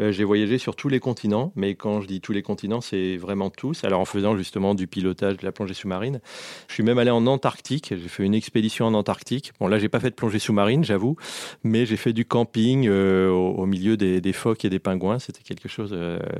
Euh, 0.00 0.12
j'ai 0.12 0.24
voyagé 0.24 0.58
sur 0.58 0.76
tous 0.76 0.88
les 0.88 1.00
continents, 1.00 1.52
mais 1.56 1.74
quand 1.74 2.00
je 2.00 2.06
dis 2.06 2.20
tous 2.20 2.32
les 2.32 2.42
continents, 2.42 2.80
c'est 2.80 3.16
vraiment 3.16 3.50
tous. 3.50 3.84
Alors 3.84 4.00
en 4.00 4.04
faisant 4.04 4.36
justement 4.36 4.74
du 4.74 4.86
pilotage 4.86 5.36
de 5.36 5.44
la 5.44 5.52
plongée 5.52 5.74
sous-marine, 5.74 6.20
je 6.68 6.74
suis 6.74 6.82
même 6.82 6.98
allé 6.98 7.10
en 7.10 7.26
Antarctique. 7.26 7.88
J'ai 7.90 8.08
fait 8.08 8.24
une 8.24 8.34
expédition 8.34 8.86
en 8.86 8.94
Antarctique. 8.94 9.52
Bon 9.60 9.68
là, 9.68 9.78
j'ai 9.78 9.88
pas 9.88 10.00
fait 10.00 10.10
de 10.10 10.14
plongée 10.14 10.38
sous-marine, 10.38 10.84
j'avoue, 10.84 11.16
mais 11.64 11.86
j'ai 11.86 11.96
fait 11.96 12.12
du 12.12 12.24
camping 12.24 12.86
euh, 12.88 13.28
au, 13.30 13.66
milieu 13.66 13.96
des, 13.96 14.20
des, 14.20 14.32
phoques 14.32 14.64
et 14.64 14.70
des 14.70 14.78
pingouins. 14.78 15.18
C'était 15.18 15.42
quelque 15.42 15.68
chose 15.68 15.96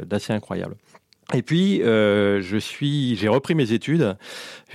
d'assez 0.06 0.32
incroyable. 0.32 0.76
Et 1.34 1.42
puis, 1.42 1.82
euh, 1.82 2.40
je 2.40 2.56
suis, 2.56 3.14
j'ai 3.16 3.28
repris 3.28 3.54
mes 3.54 3.72
études. 3.72 4.16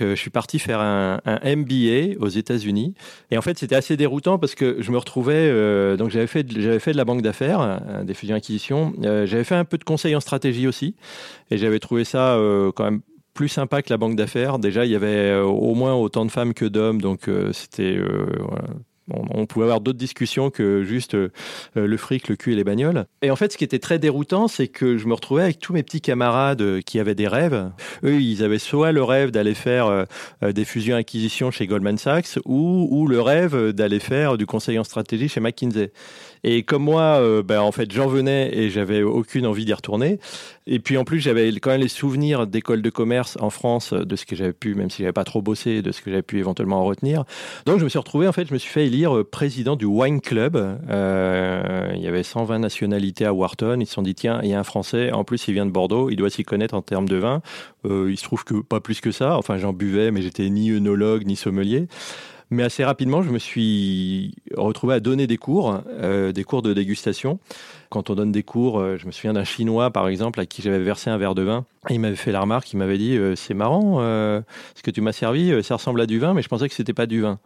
Euh, 0.00 0.10
je 0.10 0.14
suis 0.14 0.30
parti 0.30 0.60
faire 0.60 0.80
un, 0.80 1.20
MBA 1.44 2.20
aux 2.20 2.28
États-Unis. 2.28 2.94
Et 3.32 3.38
en 3.38 3.42
fait, 3.42 3.58
c'était 3.58 3.74
assez 3.74 3.96
déroutant 3.96 4.38
parce 4.38 4.54
que 4.54 4.76
je 4.80 4.92
me 4.92 4.98
retrouvais. 4.98 5.34
Euh, 5.34 5.96
donc, 5.96 6.10
j'avais 6.10 6.28
fait, 6.28 6.46
j'avais 6.52 6.78
fait 6.78 6.92
de 6.92 6.96
la 6.96 7.04
banque 7.04 7.22
d'affaires, 7.22 7.80
des 8.04 8.14
fusions-acquisitions. 8.14 8.92
J'avais 9.02 9.44
fait 9.44 9.56
un 9.56 9.64
peu 9.64 9.78
de 9.78 9.84
conseil 9.84 10.14
en 10.14 10.20
stratégie 10.20 10.68
aussi, 10.68 10.94
et 11.50 11.58
j'avais 11.58 11.80
trouvé 11.80 12.04
ça 12.04 12.38
quand 12.76 12.84
même 12.84 13.00
plus 13.34 13.48
sympa 13.48 13.82
que 13.82 13.90
la 13.90 13.96
banque 13.96 14.14
d'affaires. 14.14 14.60
Déjà, 14.60 14.84
il 14.84 14.92
y 14.92 14.96
avait 14.96 15.34
au 15.34 15.74
moins 15.74 15.94
autant 15.94 16.24
de 16.24 16.30
femmes 16.30 16.54
que 16.54 16.66
d'hommes, 16.66 17.00
donc 17.00 17.28
c'était 17.52 17.98
on, 19.10 19.46
pouvait 19.46 19.64
avoir 19.64 19.80
d'autres 19.80 19.98
discussions 19.98 20.50
que 20.50 20.82
juste 20.82 21.14
euh, 21.14 21.30
le 21.74 21.96
fric, 21.96 22.28
le 22.28 22.36
cul 22.36 22.52
et 22.52 22.56
les 22.56 22.64
bagnoles. 22.64 23.06
Et 23.22 23.30
en 23.30 23.36
fait, 23.36 23.52
ce 23.52 23.58
qui 23.58 23.64
était 23.64 23.78
très 23.78 23.98
déroutant, 23.98 24.48
c'est 24.48 24.68
que 24.68 24.96
je 24.96 25.06
me 25.06 25.14
retrouvais 25.14 25.42
avec 25.42 25.58
tous 25.58 25.72
mes 25.72 25.82
petits 25.82 26.00
camarades 26.00 26.62
euh, 26.62 26.80
qui 26.80 26.98
avaient 26.98 27.14
des 27.14 27.28
rêves. 27.28 27.70
Eux, 28.02 28.20
ils 28.20 28.42
avaient 28.42 28.58
soit 28.58 28.92
le 28.92 29.02
rêve 29.02 29.30
d'aller 29.30 29.54
faire 29.54 29.86
euh, 29.86 30.52
des 30.52 30.64
fusions-acquisitions 30.64 31.50
chez 31.50 31.66
Goldman 31.66 31.98
Sachs 31.98 32.38
ou, 32.46 32.88
ou 32.90 33.06
le 33.06 33.20
rêve 33.20 33.72
d'aller 33.72 34.00
faire 34.00 34.38
du 34.38 34.46
conseil 34.46 34.78
en 34.78 34.84
stratégie 34.84 35.28
chez 35.28 35.40
McKinsey. 35.40 35.92
Et 36.44 36.62
comme 36.62 36.84
moi, 36.84 37.18
euh, 37.20 37.42
ben, 37.42 37.60
en 37.60 37.72
fait, 37.72 37.90
j'en 37.90 38.06
venais 38.06 38.50
et 38.54 38.68
j'avais 38.68 39.02
aucune 39.02 39.46
envie 39.46 39.64
d'y 39.64 39.72
retourner. 39.72 40.18
Et 40.66 40.78
puis 40.78 40.96
en 40.96 41.04
plus, 41.04 41.20
j'avais 41.20 41.50
quand 41.52 41.70
même 41.70 41.80
les 41.80 41.88
souvenirs 41.88 42.46
d'école 42.46 42.80
de 42.80 42.90
commerce 42.90 43.36
en 43.40 43.50
France, 43.50 43.92
de 43.92 44.16
ce 44.16 44.24
que 44.24 44.34
j'avais 44.36 44.52
pu, 44.52 44.74
même 44.74 44.88
si 44.90 45.02
j'avais 45.02 45.12
pas 45.12 45.24
trop 45.24 45.42
bossé, 45.42 45.82
de 45.82 45.92
ce 45.92 46.00
que 46.00 46.10
j'avais 46.10 46.22
pu 46.22 46.38
éventuellement 46.38 46.80
en 46.80 46.84
retenir. 46.84 47.24
Donc 47.66 47.78
je 47.78 47.84
me 47.84 47.88
suis 47.88 47.98
retrouvé, 47.98 48.28
en 48.28 48.32
fait, 48.32 48.48
je 48.48 48.54
me 48.54 48.58
suis 48.58 48.70
fait 48.70 48.86
élire 48.86 49.16
euh, 49.16 49.24
président 49.24 49.76
du 49.76 49.84
Wine 49.84 50.20
Club. 50.20 50.56
Euh, 50.56 51.92
il 51.94 52.02
y 52.02 52.08
avait 52.08 52.22
120 52.22 52.58
nationalités 52.58 53.26
à 53.26 53.34
Wharton. 53.34 53.78
Ils 53.80 53.86
se 53.86 53.94
sont 53.94 54.02
dit, 54.02 54.14
tiens, 54.14 54.40
il 54.42 54.50
y 54.50 54.54
a 54.54 54.58
un 54.58 54.64
Français, 54.64 55.12
en 55.12 55.24
plus 55.24 55.48
il 55.48 55.54
vient 55.54 55.66
de 55.66 55.70
Bordeaux, 55.70 56.08
il 56.08 56.16
doit 56.16 56.30
s'y 56.30 56.44
connaître 56.44 56.74
en 56.74 56.82
termes 56.82 57.08
de 57.08 57.16
vin. 57.16 57.42
Euh, 57.84 58.08
il 58.10 58.16
se 58.18 58.24
trouve 58.24 58.44
que 58.44 58.54
pas 58.54 58.80
plus 58.80 59.00
que 59.00 59.12
ça. 59.12 59.36
Enfin, 59.36 59.58
j'en 59.58 59.72
buvais, 59.74 60.10
mais 60.10 60.22
j'étais 60.22 60.48
ni 60.48 60.70
œnologue 60.70 61.26
ni 61.26 61.36
sommelier. 61.36 61.88
Mais 62.50 62.62
assez 62.62 62.84
rapidement, 62.84 63.22
je 63.22 63.30
me 63.30 63.38
suis 63.38 64.34
retrouvé 64.56 64.94
à 64.94 65.00
donner 65.00 65.26
des 65.26 65.38
cours, 65.38 65.80
euh, 65.88 66.32
des 66.32 66.44
cours 66.44 66.62
de 66.62 66.72
dégustation. 66.72 67.38
Quand 67.90 68.10
on 68.10 68.14
donne 68.14 68.32
des 68.32 68.42
cours, 68.42 68.78
euh, 68.78 68.96
je 68.96 69.06
me 69.06 69.12
souviens 69.12 69.32
d'un 69.32 69.44
Chinois, 69.44 69.90
par 69.90 70.08
exemple, 70.08 70.40
à 70.40 70.46
qui 70.46 70.62
j'avais 70.62 70.78
versé 70.78 71.10
un 71.10 71.16
verre 71.16 71.34
de 71.34 71.42
vin. 71.42 71.64
il 71.90 72.00
m'avait 72.00 72.16
fait 72.16 72.32
la 72.32 72.40
remarque, 72.40 72.72
il 72.72 72.76
m'avait 72.76 72.98
dit 72.98 73.18
C'est 73.36 73.54
marrant, 73.54 74.00
ce 74.00 74.82
que 74.82 74.90
tu 74.90 75.00
m'as 75.00 75.12
servi, 75.12 75.62
ça 75.62 75.76
ressemble 75.76 76.00
à 76.00 76.06
du 76.06 76.18
vin, 76.18 76.34
mais 76.34 76.42
je 76.42 76.48
pensais 76.48 76.68
que 76.68 76.74
c'était 76.74 76.94
pas 76.94 77.06
du 77.06 77.20
vin. 77.20 77.38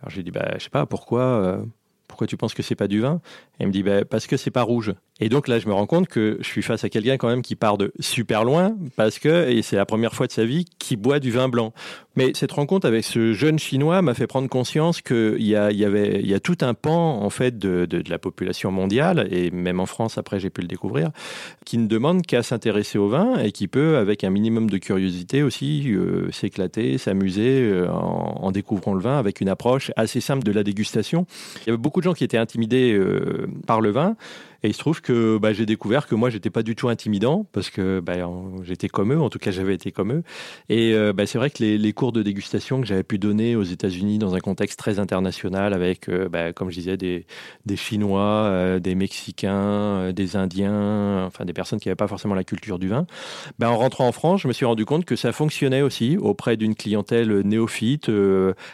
Alors 0.00 0.10
j'ai 0.10 0.22
dit 0.22 0.30
bah, 0.30 0.48
Je 0.58 0.64
sais 0.64 0.70
pas, 0.70 0.86
pourquoi 0.86 1.62
pourquoi 2.10 2.26
tu 2.26 2.36
penses 2.36 2.54
que 2.54 2.62
c'est 2.62 2.74
pas 2.74 2.88
du 2.88 3.00
vin? 3.00 3.20
Et 3.58 3.62
il 3.62 3.68
me 3.68 3.72
dit 3.72 3.82
bah, 3.82 4.04
parce 4.04 4.26
que 4.26 4.36
c'est 4.36 4.50
pas 4.50 4.62
rouge. 4.62 4.94
Et 5.20 5.28
donc 5.28 5.48
là, 5.48 5.58
je 5.58 5.68
me 5.68 5.72
rends 5.72 5.86
compte 5.86 6.08
que 6.08 6.38
je 6.40 6.46
suis 6.46 6.62
face 6.62 6.84
à 6.84 6.88
quelqu'un 6.88 7.16
quand 7.16 7.28
même 7.28 7.42
qui 7.42 7.56
part 7.56 7.78
de 7.78 7.92
super 8.00 8.44
loin 8.44 8.74
parce 8.96 9.18
que, 9.18 9.48
et 9.50 9.62
c'est 9.62 9.76
la 9.76 9.86
première 9.86 10.14
fois 10.14 10.26
de 10.26 10.32
sa 10.32 10.44
vie, 10.44 10.64
qui 10.78 10.96
boit 10.96 11.20
du 11.20 11.30
vin 11.30 11.48
blanc. 11.48 11.72
Mais 12.16 12.32
cette 12.34 12.52
rencontre 12.52 12.86
avec 12.86 13.04
ce 13.04 13.32
jeune 13.32 13.58
chinois 13.58 14.02
m'a 14.02 14.14
fait 14.14 14.26
prendre 14.26 14.48
conscience 14.48 15.00
qu'il 15.00 15.42
y 15.42 15.54
a, 15.54 15.70
y 15.70 15.84
avait, 15.84 16.22
y 16.22 16.34
a 16.34 16.40
tout 16.40 16.58
un 16.60 16.74
pan 16.74 17.22
en 17.22 17.30
fait 17.30 17.56
de, 17.56 17.86
de, 17.86 18.02
la 18.10 18.18
population 18.18 18.72
mondiale 18.72 19.28
et 19.30 19.50
même 19.52 19.78
en 19.78 19.86
France 19.86 20.18
après 20.18 20.40
j'ai 20.40 20.50
pu 20.50 20.60
le 20.60 20.66
découvrir, 20.66 21.10
qui 21.64 21.78
ne 21.78 21.86
demande 21.86 22.22
qu'à 22.22 22.42
s'intéresser 22.42 22.98
au 22.98 23.08
vin 23.08 23.38
et 23.38 23.52
qui 23.52 23.68
peut 23.68 23.96
avec 23.96 24.24
un 24.24 24.30
minimum 24.30 24.68
de 24.68 24.78
curiosité 24.78 25.42
aussi 25.42 25.92
euh, 25.92 26.30
s'éclater, 26.32 26.98
s'amuser 26.98 27.62
euh, 27.62 27.88
en, 27.90 28.40
en, 28.42 28.50
découvrant 28.50 28.94
le 28.94 29.00
vin 29.00 29.18
avec 29.18 29.40
une 29.40 29.48
approche 29.48 29.92
assez 29.96 30.20
simple 30.20 30.42
de 30.42 30.52
la 30.52 30.64
dégustation. 30.64 31.26
Il 31.62 31.68
y 31.68 31.70
avait 31.70 31.78
beaucoup 31.78 32.00
de 32.00 32.04
gens 32.04 32.14
qui 32.14 32.24
étaient 32.24 32.38
intimidés 32.38 32.92
euh, 32.92 33.46
par 33.66 33.80
le 33.80 33.90
vin. 33.90 34.16
Et 34.62 34.68
il 34.68 34.74
se 34.74 34.78
trouve 34.78 35.00
que 35.00 35.38
bah, 35.38 35.52
j'ai 35.52 35.64
découvert 35.64 36.06
que 36.06 36.14
moi, 36.14 36.28
j'étais 36.28 36.50
pas 36.50 36.62
du 36.62 36.76
tout 36.76 36.88
intimidant 36.88 37.46
parce 37.52 37.70
que 37.70 38.00
bah, 38.00 38.14
j'étais 38.62 38.88
comme 38.88 39.12
eux, 39.12 39.20
en 39.20 39.30
tout 39.30 39.38
cas, 39.38 39.50
j'avais 39.50 39.74
été 39.74 39.90
comme 39.90 40.12
eux. 40.12 40.22
Et 40.68 40.92
euh, 40.94 41.12
bah, 41.12 41.26
c'est 41.26 41.38
vrai 41.38 41.50
que 41.50 41.62
les, 41.62 41.92
cours 41.92 42.12
de 42.12 42.22
dégustation 42.22 42.80
que 42.80 42.86
j'avais 42.86 43.02
pu 43.02 43.18
donner 43.18 43.56
aux 43.56 43.62
États-Unis 43.62 44.18
dans 44.18 44.34
un 44.34 44.40
contexte 44.40 44.78
très 44.78 44.98
international 44.98 45.72
avec, 45.72 46.08
euh, 46.08 46.52
comme 46.52 46.70
je 46.70 46.76
disais, 46.76 46.96
des, 46.96 47.26
Chinois, 47.74 48.20
euh, 48.20 48.78
des 48.78 48.94
Mexicains, 48.94 50.12
des 50.12 50.36
Indiens, 50.36 51.24
enfin 51.26 51.44
des 51.44 51.52
personnes 51.52 51.80
qui 51.80 51.88
n'avaient 51.88 51.96
pas 51.96 52.08
forcément 52.08 52.34
la 52.34 52.44
culture 52.44 52.78
du 52.78 52.88
vin, 52.88 53.06
en 53.62 53.76
rentrant 53.76 54.08
en 54.08 54.12
France, 54.12 54.42
je 54.42 54.48
me 54.48 54.52
suis 54.52 54.66
rendu 54.66 54.84
compte 54.84 55.04
que 55.04 55.16
ça 55.16 55.32
fonctionnait 55.32 55.82
aussi 55.82 56.16
auprès 56.18 56.56
d'une 56.56 56.74
clientèle 56.74 57.40
néophyte, 57.40 58.10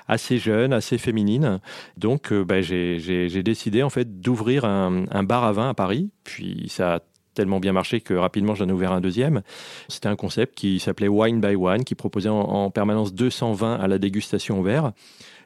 assez 0.09 0.39
jeune, 0.39 0.73
assez 0.73 0.99
féminine. 0.99 1.61
Donc, 1.97 2.33
j'ai 2.61 3.43
décidé 3.43 3.83
en 3.83 3.91
fait 3.91 4.21
d'ouvrir 4.21 4.65
un 4.65 5.23
bar 5.23 5.45
à 5.45 5.53
vin 5.53 5.75
Paris. 5.77 6.11
Puis 6.25 6.67
ça 6.69 6.97
a 6.97 7.01
tellement 7.37 7.61
bien 7.61 7.73
marché 7.73 8.01
que 8.01 8.15
rapidement 8.15 8.57
j'en 8.57 8.69
ai 8.69 8.73
ouvert 8.73 8.91
un 8.91 9.01
deuxième. 9.01 9.43
C'était 9.89 10.09
un 10.09 10.17
concept 10.17 10.57
qui 10.57 10.81
s'appelait 10.81 11.07
Wine 11.07 11.41
by 11.41 11.55
One, 11.55 11.85
qui 11.85 11.95
proposait 11.95 12.31
en, 12.31 12.71
permanence 12.71 13.15
220 13.15 13.77
à 13.77 13.87
la 13.87 13.99
dégustation 13.99 14.59
au 14.59 14.63
verre. 14.63 14.93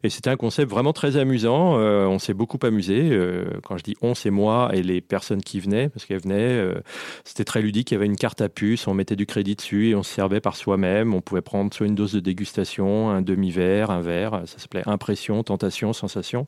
Et 0.02 0.08
c'était 0.08 0.30
un 0.30 0.36
concept 0.36 0.70
vraiment 0.70 0.94
très 0.94 1.18
amusant. 1.18 1.78
Euh, 1.78 2.06
on 2.06 2.18
s'est 2.18 2.32
beaucoup 2.32 2.58
amusé. 2.62 3.10
Euh, 3.10 3.44
quand 3.62 3.76
je 3.76 3.82
dis 3.82 3.96
on, 4.00 4.14
c'est 4.14 4.30
moi 4.30 4.70
et 4.72 4.82
les 4.82 5.02
personnes 5.02 5.42
qui 5.42 5.60
venaient, 5.60 5.90
parce 5.90 6.06
qu'elles 6.06 6.22
venaient. 6.22 6.58
Euh, 6.58 6.80
c'était 7.24 7.44
très 7.44 7.60
ludique. 7.60 7.90
Il 7.90 7.94
y 7.94 7.96
avait 7.96 8.06
une 8.06 8.16
carte 8.16 8.40
à 8.40 8.48
puce, 8.48 8.86
on 8.86 8.94
mettait 8.94 9.16
du 9.16 9.26
crédit 9.26 9.56
dessus 9.56 9.90
et 9.90 9.94
on 9.94 10.02
se 10.02 10.14
servait 10.14 10.40
par 10.40 10.56
soi-même. 10.56 11.12
On 11.12 11.20
pouvait 11.20 11.42
prendre 11.42 11.74
soit 11.74 11.86
une 11.86 11.94
dose 11.94 12.14
de 12.14 12.20
dégustation, 12.20 13.10
un 13.10 13.20
demi-verre, 13.20 13.90
un 13.90 14.00
verre. 14.00 14.42
Ça 14.46 14.58
s'appelait 14.58 14.88
impression, 14.88 15.42
tentation, 15.42 15.92
sensation. 15.92 16.46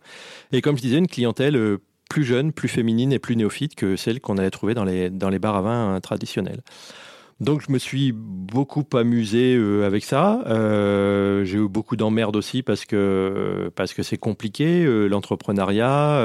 Et 0.53 0.63
comme 0.63 0.79
je 0.79 0.83
disais, 0.83 0.99
une 0.99 1.09
clientèle 1.09 1.79
plus 2.13 2.25
jeune, 2.25 2.53
plus 2.53 2.69
féminine 2.69 3.11
et 3.11 3.19
plus 3.19 3.37
néophyte 3.37 3.75
que 3.75 3.97
celle 3.97 4.21
qu'on 4.21 4.37
allait 4.37 4.51
trouver 4.51 4.75
dans 4.75 4.85
les, 4.85 5.09
dans 5.09 5.31
les 5.31 5.39
vin 5.39 5.99
traditionnels. 6.03 6.61
Donc 7.43 7.61
je 7.67 7.73
me 7.73 7.79
suis 7.79 8.13
beaucoup 8.13 8.85
amusé 8.93 9.57
euh, 9.57 9.85
avec 9.85 10.05
ça. 10.05 10.45
Euh, 10.47 11.45
j'ai 11.45 11.59
eu 11.59 11.69
beaucoup 11.69 11.97
d'emmerdes 11.97 12.37
aussi 12.37 12.63
parce 12.63 12.85
que 12.85 13.73
parce 13.75 13.95
que 13.95 14.05
c'est 14.05 14.17
compliqué 14.17 14.85
euh, 14.85 15.09
l'entrepreneuriat, 15.09 16.23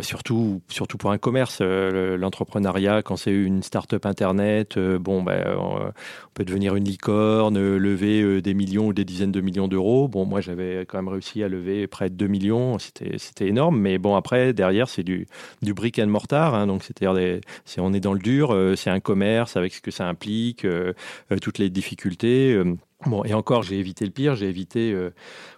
surtout 0.00 0.60
surtout 0.68 0.98
pour 0.98 1.12
un 1.12 1.18
commerce. 1.18 1.60
l'entrepreneuriat 1.60 3.02
quand 3.02 3.16
c'est 3.16 3.32
une 3.32 3.62
start-up 3.62 4.06
internet, 4.06 4.76
bon 4.76 5.22
ben 5.22 5.44
on 5.56 5.92
peut 6.32 6.44
devenir 6.44 6.74
une 6.74 6.84
licorne, 6.84 7.76
lever 7.76 8.42
des 8.42 8.54
millions 8.54 8.88
ou 8.88 8.92
des 8.92 9.04
dizaines 9.04 9.32
de 9.32 9.40
millions 9.40 9.68
d'euros. 9.68 10.08
Bon 10.08 10.24
moi 10.24 10.40
j'avais 10.40 10.84
quand 10.88 10.98
même 10.98 11.08
réussi 11.08 11.44
à 11.44 11.48
lever 11.48 11.86
près 11.86 12.10
de 12.10 12.14
2 12.14 12.26
millions, 12.26 12.78
c'était 12.80 13.18
c'était 13.18 13.46
énorme. 13.46 13.78
Mais 13.78 13.98
bon 13.98 14.16
après 14.16 14.52
derrière 14.52 14.88
c'est 14.88 15.04
du 15.04 15.28
du 15.62 15.74
brick 15.74 16.00
and 16.00 16.08
mortar, 16.08 16.54
hein, 16.54 16.66
donc 16.66 16.82
c'est-à-dire 16.82 17.40
on 17.78 17.92
est 17.92 18.00
dans 18.00 18.14
le 18.14 18.18
dur, 18.18 18.56
c'est 18.76 18.90
un 18.90 19.00
commerce 19.00 19.43
avec 19.56 19.74
ce 19.74 19.80
que 19.80 19.90
ça 19.90 20.06
implique, 20.08 20.64
euh, 20.64 20.92
euh, 21.32 21.38
toutes 21.38 21.58
les 21.58 21.70
difficultés. 21.70 22.58
Euh. 23.02 23.10
Bon, 23.10 23.24
et 23.24 23.34
encore, 23.34 23.62
j'ai 23.62 23.78
évité 23.78 24.04
le 24.04 24.10
pire, 24.10 24.34
j'ai 24.34 24.48
évité 24.48 24.94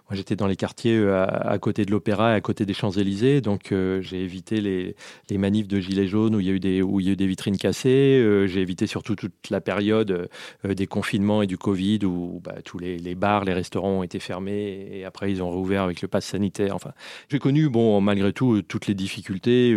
moi, 0.09 0.15
j'étais 0.15 0.37
dans 0.37 0.47
les 0.47 0.55
quartiers 0.55 0.95
euh, 0.95 1.25
à, 1.27 1.59
côté 1.59 1.83
de 1.83 1.91
l'Opéra, 1.91 2.31
à 2.31 2.39
côté 2.39 2.65
des 2.65 2.73
Champs-Élysées, 2.73 3.41
donc 3.41 3.73
euh, 3.73 4.01
j'ai 4.01 4.23
évité 4.23 4.61
les, 4.61 4.95
les, 5.29 5.37
manifs 5.37 5.67
de 5.67 5.81
gilets 5.81 6.07
jaunes 6.07 6.33
où 6.33 6.39
il 6.39 6.47
y 6.47 6.49
a 6.49 6.53
eu 6.53 6.61
des, 6.61 6.81
où 6.81 7.01
il 7.01 7.07
y 7.07 7.09
a 7.09 7.11
eu 7.11 7.17
des 7.17 7.27
vitrines 7.27 7.57
cassées. 7.57 7.89
Euh, 8.23 8.47
j'ai 8.47 8.61
évité 8.61 8.87
surtout 8.87 9.17
toute 9.17 9.49
la 9.49 9.59
période 9.59 10.29
des 10.63 10.87
confinements 10.87 11.41
et 11.41 11.47
du 11.47 11.57
Covid 11.57 11.99
où 12.05 12.41
bah, 12.41 12.55
tous 12.63 12.79
les, 12.79 12.97
les, 12.97 13.15
bars, 13.15 13.43
les 13.43 13.51
restaurants 13.51 13.99
ont 13.99 14.03
été 14.03 14.19
fermés 14.19 14.87
et 14.93 15.03
après 15.03 15.29
ils 15.29 15.43
ont 15.43 15.51
rouvert 15.51 15.83
avec 15.83 16.01
le 16.01 16.07
pass 16.07 16.25
sanitaire. 16.25 16.73
Enfin, 16.73 16.93
j'ai 17.27 17.39
connu, 17.39 17.67
bon, 17.67 17.99
malgré 17.99 18.31
tout, 18.31 18.61
toutes 18.61 18.87
les 18.87 18.95
difficultés 18.95 19.73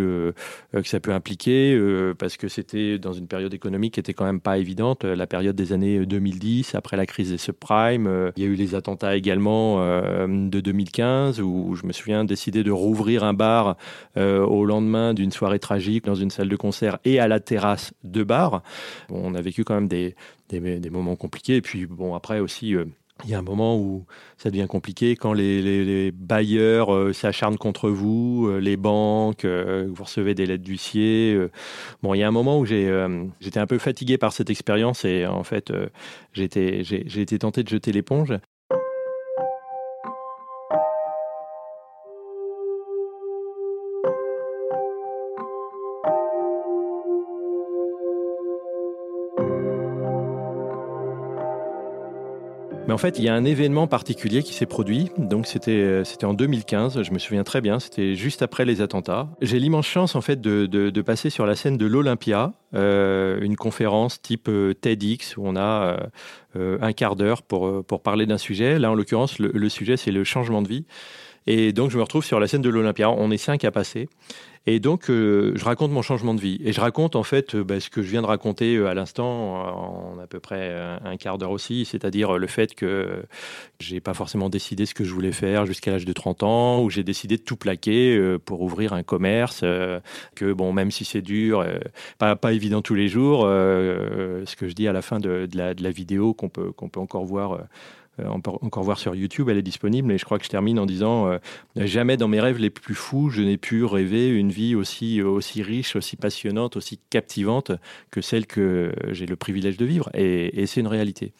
que 0.73 0.89
ça 0.89 1.01
peut 1.01 1.13
impliquer 1.13 1.79
parce 2.19 2.37
que 2.37 2.47
c'était 2.47 2.99
dans 2.99 3.13
une 3.13 3.27
période 3.27 3.53
économique 3.53 3.95
qui 3.95 4.01
était 4.01 4.15
quand 4.15 4.25
même 4.25 4.41
pas 4.41 4.59
évidente. 4.59 5.05
La 5.05 5.27
période 5.27 5.57
des 5.57 5.73
années 5.73 6.07
2010, 6.07 6.77
après 6.77 6.97
la 6.97 7.07
crise 7.07 7.31
des 7.31 7.39
subprimes, 7.51 8.33
il 8.37 8.43
y 8.43 8.47
a 8.47 8.49
eu 8.49 8.55
les 8.55 8.75
attentats 8.75 9.17
également 9.17 9.81
euh, 9.81 10.27
de 10.27 10.61
2015 10.61 11.41
où 11.41 11.75
je 11.75 11.87
me 11.87 11.93
souviens 11.93 12.25
décider 12.25 12.63
de 12.63 12.71
rouvrir 12.71 13.25
un 13.25 13.35
bar 13.35 13.77
euh, 14.17 14.45
au 14.45 14.65
lendemain 14.65 15.15
d'une 15.15 15.33
soirée 15.33 15.59
tragique 15.59 16.05
dans 16.05 16.15
une 16.15 16.31
salle 16.31 16.49
de 16.49 16.57
concert 16.57 16.99
et 17.05 17.19
à 17.19 17.29
la 17.29 17.41
terrasse 17.41 17.93
de 18.05 18.23
bar. 18.23 18.63
on 19.11 19.35
a 19.35 19.41
vécu 19.41 19.65
quand 19.65 19.75
même 19.75 19.89
des, 19.89 20.15
des, 20.49 20.91
moments 20.91 21.17
compliqués. 21.17 21.57
Et 21.57 21.63
puis, 21.63 21.87
bon, 21.87 22.15
après 22.15 22.41
aussi. 22.41 22.75
Euh, 23.21 23.25
il 23.25 23.31
y 23.31 23.35
a 23.35 23.39
un 23.39 23.43
moment 23.43 23.77
où 23.77 24.07
ça 24.37 24.51
devient 24.51 24.67
compliqué 24.69 25.17
quand 25.17 25.33
les, 25.33 26.13
bailleurs 26.13 27.15
s'acharnent 27.15 27.59
contre 27.59 27.91
vous, 27.91 28.51
les 28.61 28.77
banques, 28.77 29.45
vous 29.45 30.05
recevez 30.05 30.35
des 30.35 30.47
lettres 30.47 30.65
d'huissier. 30.65 31.39
bon, 32.03 32.15
il 32.15 32.19
y 32.19 32.23
a 32.23 32.29
un 32.29 32.33
moment 32.33 32.59
où 32.59 32.65
j'étais 32.65 33.59
un 33.59 33.67
peu 33.67 33.79
fatigué 33.79 34.19
par 34.19 34.33
cette 34.33 34.51
expérience 34.51 35.05
et 35.05 35.27
en 35.27 35.45
fait, 35.45 35.73
j'ai 36.33 36.45
été 36.45 37.39
tenté 37.39 37.63
de 37.63 37.69
jeter 37.69 37.93
l'éponge. 37.93 38.35
Mais 52.91 52.95
en 52.95 52.99
fait, 52.99 53.21
il 53.21 53.25
y 53.25 53.29
a 53.29 53.35
un 53.37 53.45
événement 53.45 53.87
particulier 53.87 54.43
qui 54.43 54.53
s'est 54.53 54.67
produit. 54.67 55.13
Donc, 55.17 55.47
c'était, 55.47 55.71
euh, 55.71 56.03
en 56.25 56.35
2015. 56.35 57.03
Je 57.05 57.13
me 57.13 57.21
souviens 57.21 57.45
très 57.45 57.61
bien. 57.61 57.79
C'était 57.79 58.17
juste 58.17 58.43
après 58.43 58.65
les 58.65 58.81
attentats. 58.81 59.29
J'ai 59.41 59.61
l'immense 59.61 59.87
chance, 59.87 60.17
en 60.17 60.21
fait, 60.21 60.41
de, 60.41 60.67
de, 60.67 61.03
passer 61.03 61.31
sur 61.31 61.47
la 61.47 61.55
scène 61.55 61.77
de 61.77 61.87
l'Olympia, 61.87 62.53
euh, 62.75 63.41
une 63.43 63.55
conférence 63.55 64.21
type 64.21 64.49
euh, 64.49 64.75
TEDx 64.75 65.37
où 65.37 65.43
on 65.45 65.55
a 65.55 65.99
un 66.57 66.93
quart 66.93 67.15
d'heure 67.15 67.43
pour, 67.43 67.85
pour 67.85 68.03
parler 68.03 68.27
d'un 68.27 68.39
sujet. 68.39 68.81
Là, 68.81 68.91
en 68.91 68.95
l'occurrence, 68.97 69.39
le 69.39 69.69
sujet, 69.69 69.97
c'est 69.97 70.11
le 70.11 70.25
changement 70.25 70.61
de 70.61 70.67
vie. 70.67 70.85
Et 71.47 71.73
donc, 71.73 71.91
je 71.91 71.97
me 71.97 72.03
retrouve 72.03 72.25
sur 72.25 72.41
la 72.41 72.47
scène 72.47 72.63
de 72.63 72.69
l'Olympia. 72.69 73.11
On 73.11 73.31
est 73.31 73.39
cinq 73.39 73.65
à 73.65 73.71
passer. 73.71 74.09
Et 74.67 74.79
donc, 74.79 75.09
euh, 75.09 75.53
je 75.57 75.65
raconte 75.65 75.91
mon 75.91 76.03
changement 76.03 76.35
de 76.35 76.41
vie. 76.41 76.61
Et 76.63 76.73
je 76.73 76.81
raconte 76.81 77.17
en 77.17 77.23
fait 77.23 77.55
euh, 77.55 77.65
bah, 77.65 77.81
ce 77.81 77.89
que 77.89 78.03
je 78.03 78.11
viens 78.11 78.21
de 78.21 78.27
raconter 78.27 78.77
euh, 78.77 78.89
à 78.89 78.95
l'instant, 78.95 79.27
en 79.27 80.19
à 80.19 80.27
peu 80.27 80.39
près 80.39 80.77
un, 81.03 81.17
quart 81.17 81.39
d'heure 81.39 81.51
aussi, 81.51 81.87
c'est-à-dire 81.87 82.37
le 82.37 82.47
fait 82.47 82.75
que 82.75 83.25
j'ai 83.79 84.01
pas 84.01 84.13
forcément 84.13 84.51
décidé 84.51 84.85
ce 84.85 84.93
que 84.93 85.03
je 85.03 85.15
voulais 85.15 85.33
faire 85.33 85.65
jusqu'à 85.65 85.91
l'âge 85.93 86.05
de 86.05 86.13
30 86.13 86.43
ans, 86.43 86.83
où 86.83 86.91
j'ai 86.91 87.03
décidé 87.03 87.39
de 87.39 87.43
tout 87.43 87.57
plaquer 87.57 88.37
pour 88.45 88.61
ouvrir 88.61 88.93
un 88.93 89.03
commerce, 89.03 89.61
que 90.35 90.53
bon, 90.53 90.73
même 90.73 90.91
si 90.91 91.05
c'est 91.05 91.23
dur, 91.23 91.65
pas, 92.19 92.37
pas 92.37 92.53
évident 92.53 92.83
tous 92.83 92.95
les 92.95 93.09
jours, 93.09 93.43
ce 93.43 94.57
que 94.57 94.69
je 94.69 94.75
dis 94.75 94.89
à 94.89 94.93
la 94.93 95.03
fin 95.03 95.21
de, 95.21 95.47
de, 95.51 95.57
la, 95.57 95.75
de 95.75 95.83
la, 95.83 95.91
vidéo 95.91 96.35
qu'on 96.35 96.49
peut, 96.49 96.73
qu'on 96.73 96.89
peut 96.89 97.01
encore 97.01 97.25
voir 97.25 97.61
encore 98.29 98.83
voir 98.83 98.99
sur 98.99 99.15
YouTube, 99.15 99.49
elle 99.49 99.59
est 99.59 99.63
disponible. 99.63 100.13
Et 100.13 100.19
je 100.19 100.25
crois 100.25 100.39
que 100.39 100.45
je 100.45 100.51
termine 100.51 100.79
en 100.79 100.87
disant 100.87 101.27
euh, 101.29 101.39
jamais 101.77 102.17
dans 102.17 102.29
mes 102.29 102.41
rêves 102.41 102.59
les 102.59 102.71
plus 102.71 102.95
fous, 102.95 103.31
je 103.31 103.43
n'ai 103.43 103.57
pu 103.57 103.85
rêver 103.85 104.29
une 104.29 104.51
vie 104.51 104.75
aussi, 104.75 105.21
riche, 105.63 105.97
aussi 105.97 106.17
passionnante, 106.17 106.77
aussi 106.77 106.99
captivante 107.11 107.73
que 108.11 108.21
celle 108.21 108.47
que 108.47 108.93
j'ai 109.11 109.27
le 109.27 109.37
privilège 109.37 109.77
de 109.77 109.85
vivre. 109.85 110.11
Et, 110.15 110.67
c'est 110.67 110.81
une 110.81 110.87
réalité 110.87 111.33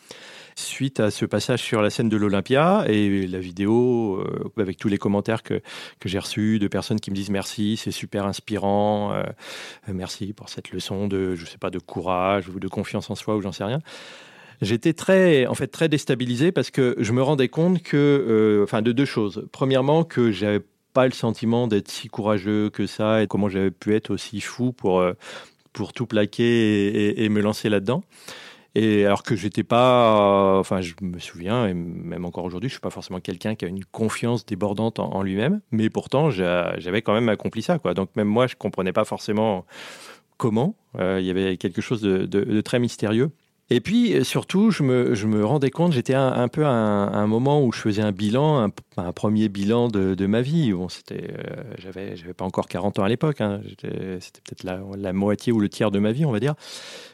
suite 0.57 0.99
à 0.99 1.11
ce 1.11 1.25
passage 1.25 1.63
sur 1.63 1.81
la 1.81 1.89
scène 1.89 2.09
de 2.09 2.17
l'Olympia 2.17 2.85
et 2.89 3.27
la 3.29 3.39
vidéo 3.39 4.17
euh, 4.17 4.51
avec 4.61 4.77
tous 4.77 4.89
les 4.89 4.99
commentaires 4.99 5.43
que, 5.43 5.63
que 6.01 6.09
j'ai 6.09 6.19
reçus 6.19 6.59
de 6.59 6.67
personnes 6.67 6.99
qui 6.99 7.11
me 7.11 7.17
disent 7.17 7.31
merci, 7.31 7.77
c'est 7.77 7.93
super 7.93 8.27
inspirant, 8.27 9.15
merci 9.87 10.33
pour 10.33 10.49
cette 10.49 10.73
leçon 10.73 11.07
de, 11.07 11.35
je 11.37 11.47
sais 11.47 11.57
pas, 11.57 11.71
de 11.71 11.79
courage 11.79 12.49
ou 12.49 12.59
de 12.59 12.69
confiance 12.69 13.09
en 13.11 13.15
soi 13.15 13.37
ou 13.37 13.41
j'en 13.41 13.53
sais 13.53 13.65
rien. 13.65 13.81
J'étais 14.61 14.93
très, 14.93 15.47
en 15.47 15.55
fait, 15.55 15.69
très 15.69 15.89
déstabilisé 15.89 16.53
parce 16.53 16.71
que 16.71 16.95
je 16.99 17.13
me 17.13 17.23
rendais 17.23 17.49
compte 17.49 17.83
que, 17.83 17.97
euh, 17.97 18.65
enfin, 18.65 18.83
de 18.83 18.93
deux 18.93 19.07
choses. 19.07 19.49
Premièrement, 19.53 20.05
que 20.05 20.31
j'avais 20.31 20.61
pas 20.93 21.07
le 21.07 21.13
sentiment 21.13 21.67
d'être 21.67 21.89
si 21.89 22.09
courageux 22.09 22.69
que 22.69 22.87
ça 22.87 23.23
et 23.23 23.27
comment 23.27 23.49
j'avais 23.49 23.71
pu 23.71 23.95
être 23.95 24.11
aussi 24.11 24.41
fou 24.41 24.73
pour, 24.73 25.01
euh, 25.01 25.15
pour 25.73 25.93
tout 25.95 26.07
plaquer 26.07 27.23
et, 27.25 27.29
me 27.31 27.41
lancer 27.41 27.71
là-dedans. 27.71 28.03
Et 28.75 29.07
alors 29.07 29.23
que 29.23 29.35
j'étais 29.35 29.65
pas, 29.65 30.59
enfin, 30.59 30.81
je 30.81 30.95
me 31.01 31.19
souviens, 31.19 31.67
et 31.67 31.75
même 31.75 32.25
encore 32.25 32.45
aujourd'hui, 32.45 32.69
je 32.69 32.75
suis 32.75 32.81
pas 32.81 32.91
forcément 32.91 33.19
quelqu'un 33.21 33.55
qui 33.55 33.65
a 33.65 33.69
une 33.69 33.85
confiance 33.85 34.45
débordante 34.47 34.99
en, 35.01 35.23
lui-même, 35.23 35.61
mais 35.73 35.91
pourtant, 35.91 36.31
j'avais 36.31 37.03
quand 37.03 37.15
même 37.15 37.29
accompli 37.29 37.63
ça. 37.63 37.79
Donc 37.79 38.11
même 38.15 38.29
moi, 38.29 38.47
je 38.47 38.57
comprenais 38.57 38.93
pas 38.93 39.05
forcément 39.05 39.65
comment. 40.37 40.77
Euh, 40.99 41.19
il 41.21 41.27
y 41.27 41.31
avait 41.31 41.57
quelque 41.57 41.81
chose 41.81 42.03
de 42.03 42.61
très 42.61 42.79
mystérieux. 42.79 43.31
Et 43.73 43.81
puis 43.81 44.15
euh, 44.15 44.25
surtout, 44.25 44.73
je 44.73 44.83
me, 44.83 45.45
rendais 45.45 45.71
compte, 45.71 45.93
j'étais 45.93 46.15
un, 46.15 46.49
peu 46.49 46.67
à 46.67 46.71
un, 46.71 47.27
moment 47.29 47.65
où 47.65 47.73
je 47.73 47.79
faisais 47.79 48.03
un 48.03 48.11
bilan, 48.11 48.69
un, 48.97 49.13
premier 49.13 49.49
bilan 49.49 49.87
de, 49.89 50.27
ma 50.27 50.43
vie. 50.43 50.73
Bon, 50.73 50.89
euh, 51.13 51.19
j'avais, 51.79 52.17
pas 52.37 52.45
encore 52.45 52.67
40 52.67 52.99
ans 52.99 53.05
à 53.05 53.09
l'époque, 53.09 53.41
hein. 53.41 53.61
c'était 53.71 54.41
peut-être 54.43 54.65
la, 54.65 55.13
moitié 55.13 55.53
ou 55.53 55.61
le 55.61 55.69
tiers 55.69 55.93
de 55.93 56.01
ma 56.01 56.11
vie, 56.11 56.25
on 56.25 56.33
va 56.33 56.41
dire. 56.41 56.55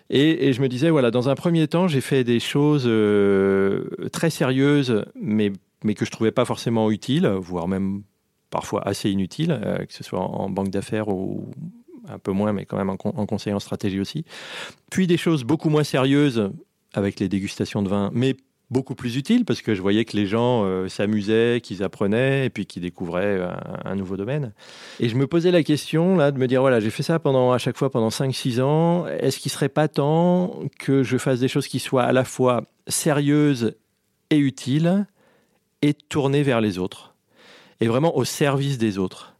Et, 0.09 0.53
je 0.55 0.63
me 0.63 0.69
disais, 0.69 0.89
voilà, 0.89 1.11
dans 1.11 1.29
un 1.29 1.35
premier 1.35 1.69
temps, 1.69 1.89
j'ai 1.89 2.01
fait 2.01 2.25
des 2.25 2.41
choses 2.41 2.85
euh, 2.87 3.85
très 4.13 4.31
sérieuses, 4.31 5.05
mais 5.21 5.53
que 5.95 6.05
je 6.07 6.11
trouvais 6.11 6.33
pas 6.33 6.47
forcément 6.47 6.91
utiles, 6.91 7.27
voire 7.27 7.69
même 7.69 8.03
parfois 8.51 8.87
assez 8.89 9.11
inutiles, 9.11 9.61
que 9.87 9.93
ce 9.93 10.03
soit 10.03 10.21
en 10.21 10.49
banque 10.49 10.71
d'affaires 10.71 11.09
ou 11.09 11.51
un 12.09 12.19
peu 12.19 12.33
moins, 12.33 12.53
mais 12.53 12.65
quand 12.65 12.77
même 12.77 12.91
en, 12.91 12.97
conseil 12.97 13.53
en 13.53 13.61
stratégie 13.61 14.01
aussi. 14.01 14.25
Puis 14.91 15.07
des 15.07 15.17
choses 15.17 15.45
beaucoup 15.45 15.71
moins 15.71 15.85
sérieuses 15.85 16.51
avec 16.95 17.21
les 17.21 17.29
dégustations 17.29 17.83
de 17.83 17.89
vin, 17.89 18.11
mais 18.13 18.37
beaucoup 18.71 18.95
plus 18.95 19.17
utiles 19.17 19.45
parce 19.45 19.63
que 19.63 19.75
je 19.75 19.83
voyais 19.83 20.05
que 20.05 20.17
les 20.17 20.27
gens 20.27 20.65
euh, 20.65 20.89
s'amusaient, 20.89 21.61
qu'ils 21.63 21.83
apprenaient 21.83 22.47
et 22.47 22.51
puis 22.51 22.67
qu'ils 22.67 22.83
découvraient 22.83 23.41
un, 23.85 23.95
nouveau 23.95 24.17
domaine. 24.17 24.53
Et 24.99 25.09
je 25.09 25.17
me 25.17 25.27
posais 25.27 25.51
la 25.51 25.63
question 25.63 26.17
là 26.17 26.33
de 26.33 26.39
me 26.39 26.49
dire 26.49 26.61
voilà, 26.61 26.81
j'ai 26.81 26.91
fait 26.91 27.03
ça 27.03 27.19
pendant 27.19 27.53
à 27.53 27.59
chaque 27.59 27.77
fois 27.77 27.91
pendant 27.91 28.11
5 28.11 28.35
6 28.35 28.61
ans, 28.61 29.07
est-ce 29.07 29.39
qu'il 29.39 29.53
serait 29.53 29.69
pas 29.69 29.89
temps 29.89 30.61
que 30.79 31.03
je 31.03 31.17
fasse 31.17 31.41
des 31.41 31.49
choses 31.49 31.69
qui 31.69 31.79
soient 31.79 32.05
à 32.05 32.13
la 32.13 32.25
fois 32.25 32.65
sérieuses 32.89 33.77
et 34.31 34.39
utiles 34.39 35.07
et 35.83 35.95
tournées 35.95 36.43
vers 36.43 36.61
les 36.61 36.79
autres 36.79 37.15
et 37.81 37.87
vraiment 37.87 38.17
au 38.17 38.25
service 38.25 38.79
des 38.79 38.99
autres? 38.99 39.36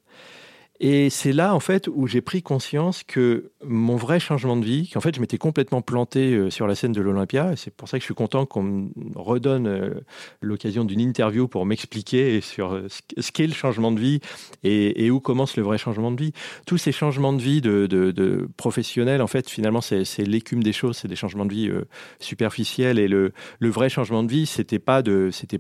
Et 0.81 1.11
c'est 1.11 1.33
là, 1.33 1.55
en 1.55 1.61
fait, 1.61 1.89
où 1.89 2.07
j'ai 2.07 2.21
pris 2.21 2.43
conscience 2.43 3.03
que 3.03 3.53
mon 3.69 3.97
vrai 3.97 4.21
changement 4.21 4.57
de 4.57 4.65
vie, 4.65 4.89
qu'en 4.89 5.01
fait, 5.01 5.15
je 5.15 5.21
m'étais 5.21 5.39
complètement 5.39 5.83
planté 5.83 6.33
euh, 6.33 6.51
sur 6.51 6.67
la 6.67 6.75
scène 6.75 6.93
de 6.93 7.01
l'Olympia. 7.01 7.55
C'est 7.57 7.75
pour 7.75 7.89
ça 7.89 7.99
que 7.99 8.03
je 8.03 8.07
suis 8.07 8.15
content 8.15 8.47
qu'on 8.47 8.63
me 8.63 8.91
redonne 9.15 9.67
euh, 9.67 9.95
l'occasion 10.41 10.85
d'une 10.85 11.01
interview 11.01 11.49
pour 11.49 11.67
m'expliquer 11.67 12.41
sur 12.41 12.73
euh, 12.73 12.87
ce 13.19 13.33
qu'est 13.33 13.47
le 13.47 13.53
changement 13.53 13.93
de 13.93 14.01
vie 14.01 14.21
et, 14.63 15.11
où 15.11 15.21
commence 15.21 15.57
le 15.57 15.63
vrai 15.63 15.79
changement 15.79 16.11
de 16.11 16.21
vie. 16.21 16.33
Tous 16.67 16.79
ces 16.79 16.93
changements 16.93 17.33
de 17.33 17.43
vie 17.43 17.61
de, 17.61 18.49
professionnels, 18.57 19.23
en 19.23 19.27
fait, 19.27 19.49
finalement, 19.49 19.81
c'est 19.81 20.19
l'écume 20.19 20.63
des 20.63 20.73
choses. 20.73 20.97
C'est 20.99 21.09
des 21.09 21.17
changements 21.17 21.45
de 21.47 21.53
vie 21.53 21.71
superficiels. 22.19 22.99
Et 22.99 23.09
le, 23.09 23.33
vrai 23.61 23.89
changement 23.89 24.23
de 24.23 24.31
vie, 24.31 24.47
c'était 24.47 24.79
pas 24.79 25.03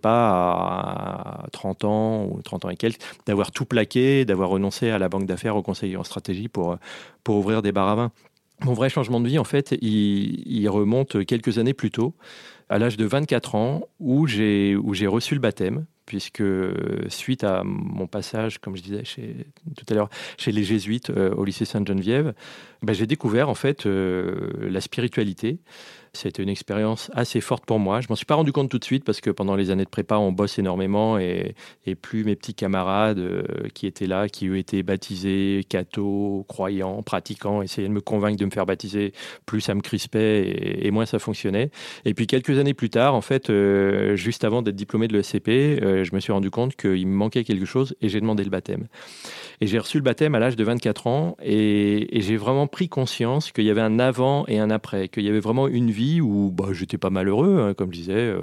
pas 0.02 0.30
à 0.30 1.46
30 1.52 1.84
ans 1.84 2.24
ou 2.24 2.40
30 2.42 2.66
ans 2.66 2.70
et 2.70 2.76
quelques, 2.76 3.00
d'avoir 3.26 3.50
tout 3.50 3.64
plaqué, 3.64 4.24
d'avoir 4.24 4.48
renoncé 4.48 4.90
à 4.90 4.98
la 4.98 5.08
banque 5.08 5.26
d'affaires, 5.26 5.56
au 5.56 5.62
conseiller 5.62 5.96
en 5.96 6.04
stratégie 6.04 6.48
pour, 6.48 6.76
pour 7.26 7.38
ouvrir 7.38 7.60
des 7.60 7.72
bars 7.72 7.88
à 7.88 7.96
vin. 7.96 8.12
Mon 8.64 8.72
vrai 8.72 8.88
changement 8.88 9.18
de 9.18 9.26
vie, 9.26 9.40
en 9.40 9.44
fait, 9.44 9.76
il, 9.82 10.68
remonte 10.68 11.26
quelques 11.26 11.58
années 11.58 11.74
plus 11.74 11.90
tôt, 11.90 12.14
à 12.68 12.78
l'âge 12.78 12.96
de 12.96 13.04
24 13.04 13.56
ans, 13.56 13.88
où 13.98 14.28
j'ai 14.28 14.76
reçu 15.08 15.34
le 15.34 15.40
baptême, 15.40 15.86
puisque 16.06 16.44
suite 17.08 17.42
à 17.42 17.62
mon 17.64 18.06
passage, 18.06 18.58
comme 18.58 18.76
je 18.76 18.82
disais 18.82 19.02
tout 19.76 19.84
à 19.90 19.94
l'heure, 19.94 20.08
chez 20.38 20.52
les 20.52 20.62
jésuites 20.62 21.10
euh, 21.10 21.34
au 21.34 21.44
lycée 21.44 21.64
Sainte-Geneviève, 21.64 22.32
ben, 22.82 22.92
j'ai 22.92 23.08
découvert 23.08 23.48
en 23.48 23.56
fait 23.56 23.86
euh, 23.86 24.70
la 24.70 24.80
spiritualité. 24.80 25.58
C'était 26.16 26.42
une 26.42 26.48
expérience 26.48 27.10
assez 27.14 27.40
forte 27.40 27.64
pour 27.64 27.78
moi. 27.78 28.00
Je 28.00 28.06
m'en 28.08 28.16
suis 28.16 28.26
pas 28.26 28.34
rendu 28.34 28.52
compte 28.52 28.70
tout 28.70 28.78
de 28.78 28.84
suite 28.84 29.04
parce 29.04 29.20
que 29.20 29.30
pendant 29.30 29.54
les 29.54 29.70
années 29.70 29.84
de 29.84 29.90
prépa, 29.90 30.16
on 30.16 30.32
bosse 30.32 30.58
énormément 30.58 31.18
et, 31.18 31.54
et 31.84 31.94
plus 31.94 32.24
mes 32.24 32.34
petits 32.36 32.54
camarades 32.54 33.18
euh, 33.18 33.44
qui 33.74 33.86
étaient 33.86 34.06
là, 34.06 34.28
qui 34.28 34.48
eux 34.48 34.56
étaient 34.56 34.82
baptisés, 34.82 35.64
cathos, 35.68 36.44
croyants, 36.48 37.02
pratiquants, 37.02 37.62
essayaient 37.62 37.88
de 37.88 37.92
me 37.92 38.00
convaincre 38.00 38.38
de 38.38 38.44
me 38.44 38.50
faire 38.50 38.66
baptiser, 38.66 39.12
plus 39.44 39.60
ça 39.60 39.74
me 39.74 39.80
crispait 39.80 40.82
et, 40.84 40.90
moins 40.90 41.06
ça 41.06 41.18
fonctionnait. 41.18 41.70
Et 42.04 42.14
puis 42.14 42.26
quelques 42.26 42.58
années 42.58 42.74
plus 42.74 42.90
tard, 42.90 43.14
en 43.14 43.20
fait, 43.20 43.50
euh, 43.50 44.16
juste 44.16 44.44
avant 44.44 44.62
d'être 44.62 44.76
diplômé 44.76 45.08
de 45.08 45.12
l'ESCP, 45.12 45.48
euh, 45.48 46.04
je 46.04 46.14
me 46.14 46.20
suis 46.20 46.32
rendu 46.32 46.50
compte 46.50 46.76
qu'il 46.76 47.06
me 47.06 47.14
manquait 47.14 47.44
quelque 47.44 47.66
chose 47.66 47.94
et 48.00 48.08
j'ai 48.08 48.20
demandé 48.20 48.44
le 48.44 48.50
baptême. 48.50 48.86
Et 49.60 49.66
j'ai 49.66 49.78
reçu 49.78 49.98
le 49.98 50.02
baptême 50.02 50.34
à 50.34 50.38
l'âge 50.38 50.56
de 50.56 50.64
24 50.64 51.06
ans 51.06 51.36
et, 51.42 52.16
et 52.16 52.20
j'ai 52.22 52.36
vraiment 52.36 52.66
pris 52.66 52.88
conscience 52.88 53.52
qu'il 53.52 53.64
y 53.64 53.70
avait 53.70 53.80
un 53.80 53.98
avant 53.98 54.44
et 54.48 54.58
un 54.58 54.70
après, 54.70 55.08
qu'il 55.08 55.24
y 55.24 55.28
avait 55.28 55.40
vraiment 55.40 55.68
une 55.68 55.90
vie 55.90 56.05
où 56.20 56.50
bah, 56.50 56.68
j'étais 56.72 56.98
pas 56.98 57.10
malheureux, 57.10 57.60
hein, 57.60 57.74
comme 57.74 57.92
je 57.92 57.98
disais. 57.98 58.14
Euh, 58.14 58.42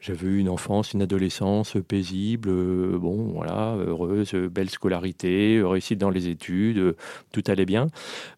j'avais 0.00 0.28
eu 0.28 0.38
une 0.38 0.48
enfance, 0.48 0.92
une 0.92 1.02
adolescence 1.02 1.76
paisible, 1.88 2.50
euh, 2.50 2.98
bon, 2.98 3.32
voilà, 3.34 3.74
heureuse, 3.74 4.32
belle 4.32 4.70
scolarité, 4.70 5.60
réussite 5.60 5.98
dans 5.98 6.10
les 6.10 6.28
études, 6.28 6.94
tout 7.32 7.42
allait 7.48 7.66
bien. 7.66 7.88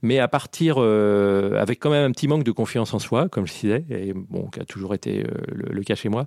Mais 0.01 0.19
à 0.19 0.27
partir, 0.27 0.77
euh, 0.79 1.61
avec 1.61 1.79
quand 1.79 1.91
même 1.91 2.09
un 2.09 2.13
petit 2.13 2.29
manque 2.29 2.45
de 2.45 2.53
confiance 2.53 2.95
en 2.95 2.99
soi, 2.99 3.29
comme 3.29 3.47
je 3.47 3.53
disais, 3.53 3.85
et 3.91 4.15
bon, 4.15 4.49
qui 4.49 4.61
a 4.61 4.65
toujours 4.65 4.95
été 4.95 5.23
le, 5.53 5.83
cas 5.83 5.97
chez 5.97 6.09
moi. 6.09 6.27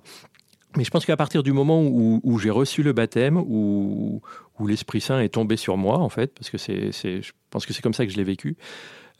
Mais 0.76 0.84
je 0.84 0.90
pense 0.90 1.04
qu'à 1.04 1.16
partir 1.16 1.42
du 1.42 1.52
moment 1.52 1.82
où, 1.82 2.38
j'ai 2.38 2.50
reçu 2.50 2.84
le 2.84 2.92
baptême, 2.92 3.36
où, 3.36 4.22
où 4.60 4.66
l'Esprit 4.68 5.00
Saint 5.00 5.18
est 5.18 5.30
tombé 5.30 5.56
sur 5.56 5.76
moi, 5.76 5.98
en 5.98 6.08
fait, 6.08 6.32
parce 6.32 6.50
que 6.50 6.58
c'est, 6.58 6.92
je 6.92 7.32
pense 7.50 7.66
que 7.66 7.72
c'est 7.72 7.82
comme 7.82 7.94
ça 7.94 8.06
que 8.06 8.12
je 8.12 8.16
l'ai 8.16 8.24
vécu, 8.24 8.56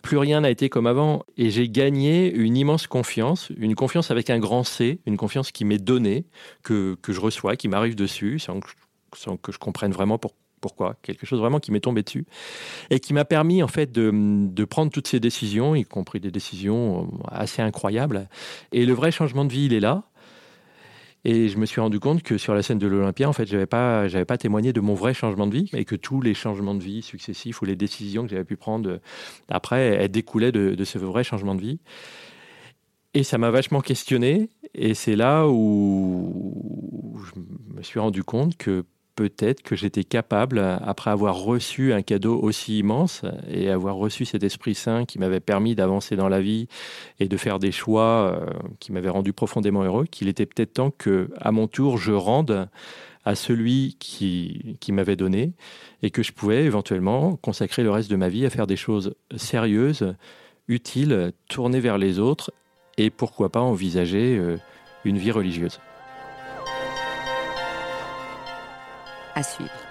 plus 0.04 0.18
rien 0.18 0.42
n'a 0.42 0.50
été 0.50 0.68
comme 0.68 0.86
avant 0.86 1.24
et 1.38 1.50
j'ai 1.50 1.68
gagné 1.68 2.30
une 2.32 2.58
immense 2.58 2.86
confiance, 2.86 3.50
une 3.56 3.74
confiance 3.74 4.10
avec 4.10 4.28
un 4.28 4.38
grand 4.38 4.62
C, 4.62 5.00
une 5.06 5.16
confiance 5.16 5.50
qui 5.50 5.64
m'est 5.64 5.82
donnée, 5.82 6.26
que, 6.62 6.96
que, 7.00 7.12
je 7.12 7.20
reçois, 7.20 7.56
qui 7.56 7.68
m'arrive 7.68 7.96
dessus, 7.96 8.38
sans 8.38 8.60
que, 8.60 9.50
je 9.50 9.58
comprenne 9.58 9.92
vraiment 9.92 10.20
pourquoi, 10.60 10.96
quelque 11.00 11.24
chose 11.24 11.40
vraiment 11.40 11.58
qui 11.58 11.72
m'est 11.72 11.80
tombé 11.80 12.02
dessus 12.02 12.26
et 12.90 13.00
qui 13.00 13.14
m'a 13.14 13.24
permis 13.24 13.62
en 13.62 13.68
fait 13.68 13.92
de, 13.92 14.12
de, 14.12 14.64
prendre 14.66 14.92
toutes 14.92 15.08
ces 15.08 15.20
décisions, 15.20 15.74
y 15.74 15.84
compris 15.84 16.20
des 16.20 16.30
décisions 16.30 17.10
assez 17.28 17.62
incroyables. 17.62 18.28
Et 18.72 18.84
le 18.84 18.92
vrai 18.92 19.10
changement 19.10 19.46
de 19.46 19.52
vie, 19.52 19.64
il 19.64 19.72
est 19.72 19.80
là. 19.80 20.04
Et 21.26 21.48
je 21.48 21.56
me 21.56 21.64
suis 21.64 21.80
rendu 21.80 22.00
compte 22.00 22.22
que 22.22 22.36
sur 22.36 22.54
la 22.54 22.62
scène 22.62 22.78
de 22.78 22.86
l'Olympia, 22.86 23.28
en 23.28 23.32
fait, 23.32 23.46
j'avais 23.46 23.66
pas, 23.66 24.08
j'avais 24.08 24.26
pas 24.26 24.36
témoigné 24.36 24.74
de 24.74 24.80
mon 24.80 24.94
vrai 24.94 25.14
changement 25.14 25.46
de 25.46 25.54
vie 25.54 25.70
et 25.72 25.86
que 25.86 25.96
tous 25.96 26.20
les 26.20 26.34
changements 26.34 26.74
de 26.74 26.82
vie 26.82 27.00
successifs 27.00 27.62
ou 27.62 27.64
les 27.64 27.76
décisions 27.76 28.24
que 28.24 28.30
j'avais 28.30 28.44
pu 28.44 28.56
prendre 28.56 29.00
après, 29.48 29.80
elles 29.80 30.10
découlaient 30.10 30.52
de, 30.52 30.74
de 30.74 30.84
ce 30.84 30.98
vrai 30.98 31.24
changement 31.24 31.54
de 31.54 31.62
vie. 31.62 31.80
Et 33.14 33.22
ça 33.22 33.38
m'a 33.38 33.50
vachement 33.50 33.80
questionné. 33.80 34.50
Et 34.74 34.92
c'est 34.94 35.16
là 35.16 35.46
où 35.48 37.16
je 37.24 37.40
me 37.74 37.82
suis 37.82 38.00
rendu 38.00 38.22
compte 38.24 38.56
que 38.56 38.84
peut-être 39.14 39.62
que 39.62 39.76
j'étais 39.76 40.04
capable, 40.04 40.58
après 40.58 41.10
avoir 41.10 41.36
reçu 41.36 41.92
un 41.92 42.02
cadeau 42.02 42.38
aussi 42.40 42.78
immense 42.78 43.22
et 43.48 43.70
avoir 43.70 43.96
reçu 43.96 44.24
cet 44.24 44.42
Esprit 44.42 44.74
Saint 44.74 45.04
qui 45.04 45.18
m'avait 45.18 45.40
permis 45.40 45.74
d'avancer 45.74 46.16
dans 46.16 46.28
la 46.28 46.40
vie 46.40 46.68
et 47.20 47.28
de 47.28 47.36
faire 47.36 47.58
des 47.58 47.72
choix 47.72 48.02
euh, 48.32 48.46
qui 48.80 48.92
m'avaient 48.92 49.08
rendu 49.08 49.32
profondément 49.32 49.82
heureux, 49.82 50.06
qu'il 50.06 50.28
était 50.28 50.46
peut-être 50.46 50.74
temps 50.74 50.90
que, 50.90 51.30
à 51.40 51.52
mon 51.52 51.68
tour, 51.68 51.98
je 51.98 52.12
rende 52.12 52.68
à 53.24 53.34
celui 53.34 53.96
qui, 53.98 54.76
qui 54.80 54.92
m'avait 54.92 55.16
donné 55.16 55.52
et 56.02 56.10
que 56.10 56.22
je 56.22 56.32
pouvais 56.32 56.64
éventuellement 56.64 57.36
consacrer 57.36 57.82
le 57.82 57.90
reste 57.90 58.10
de 58.10 58.16
ma 58.16 58.28
vie 58.28 58.44
à 58.44 58.50
faire 58.50 58.66
des 58.66 58.76
choses 58.76 59.14
sérieuses, 59.36 60.14
utiles, 60.68 61.32
tournées 61.48 61.80
vers 61.80 61.98
les 61.98 62.18
autres 62.18 62.52
et 62.98 63.10
pourquoi 63.10 63.50
pas 63.50 63.60
envisager 63.60 64.36
euh, 64.36 64.58
une 65.04 65.18
vie 65.18 65.30
religieuse. 65.30 65.80
À 69.34 69.42
suivre. 69.42 69.83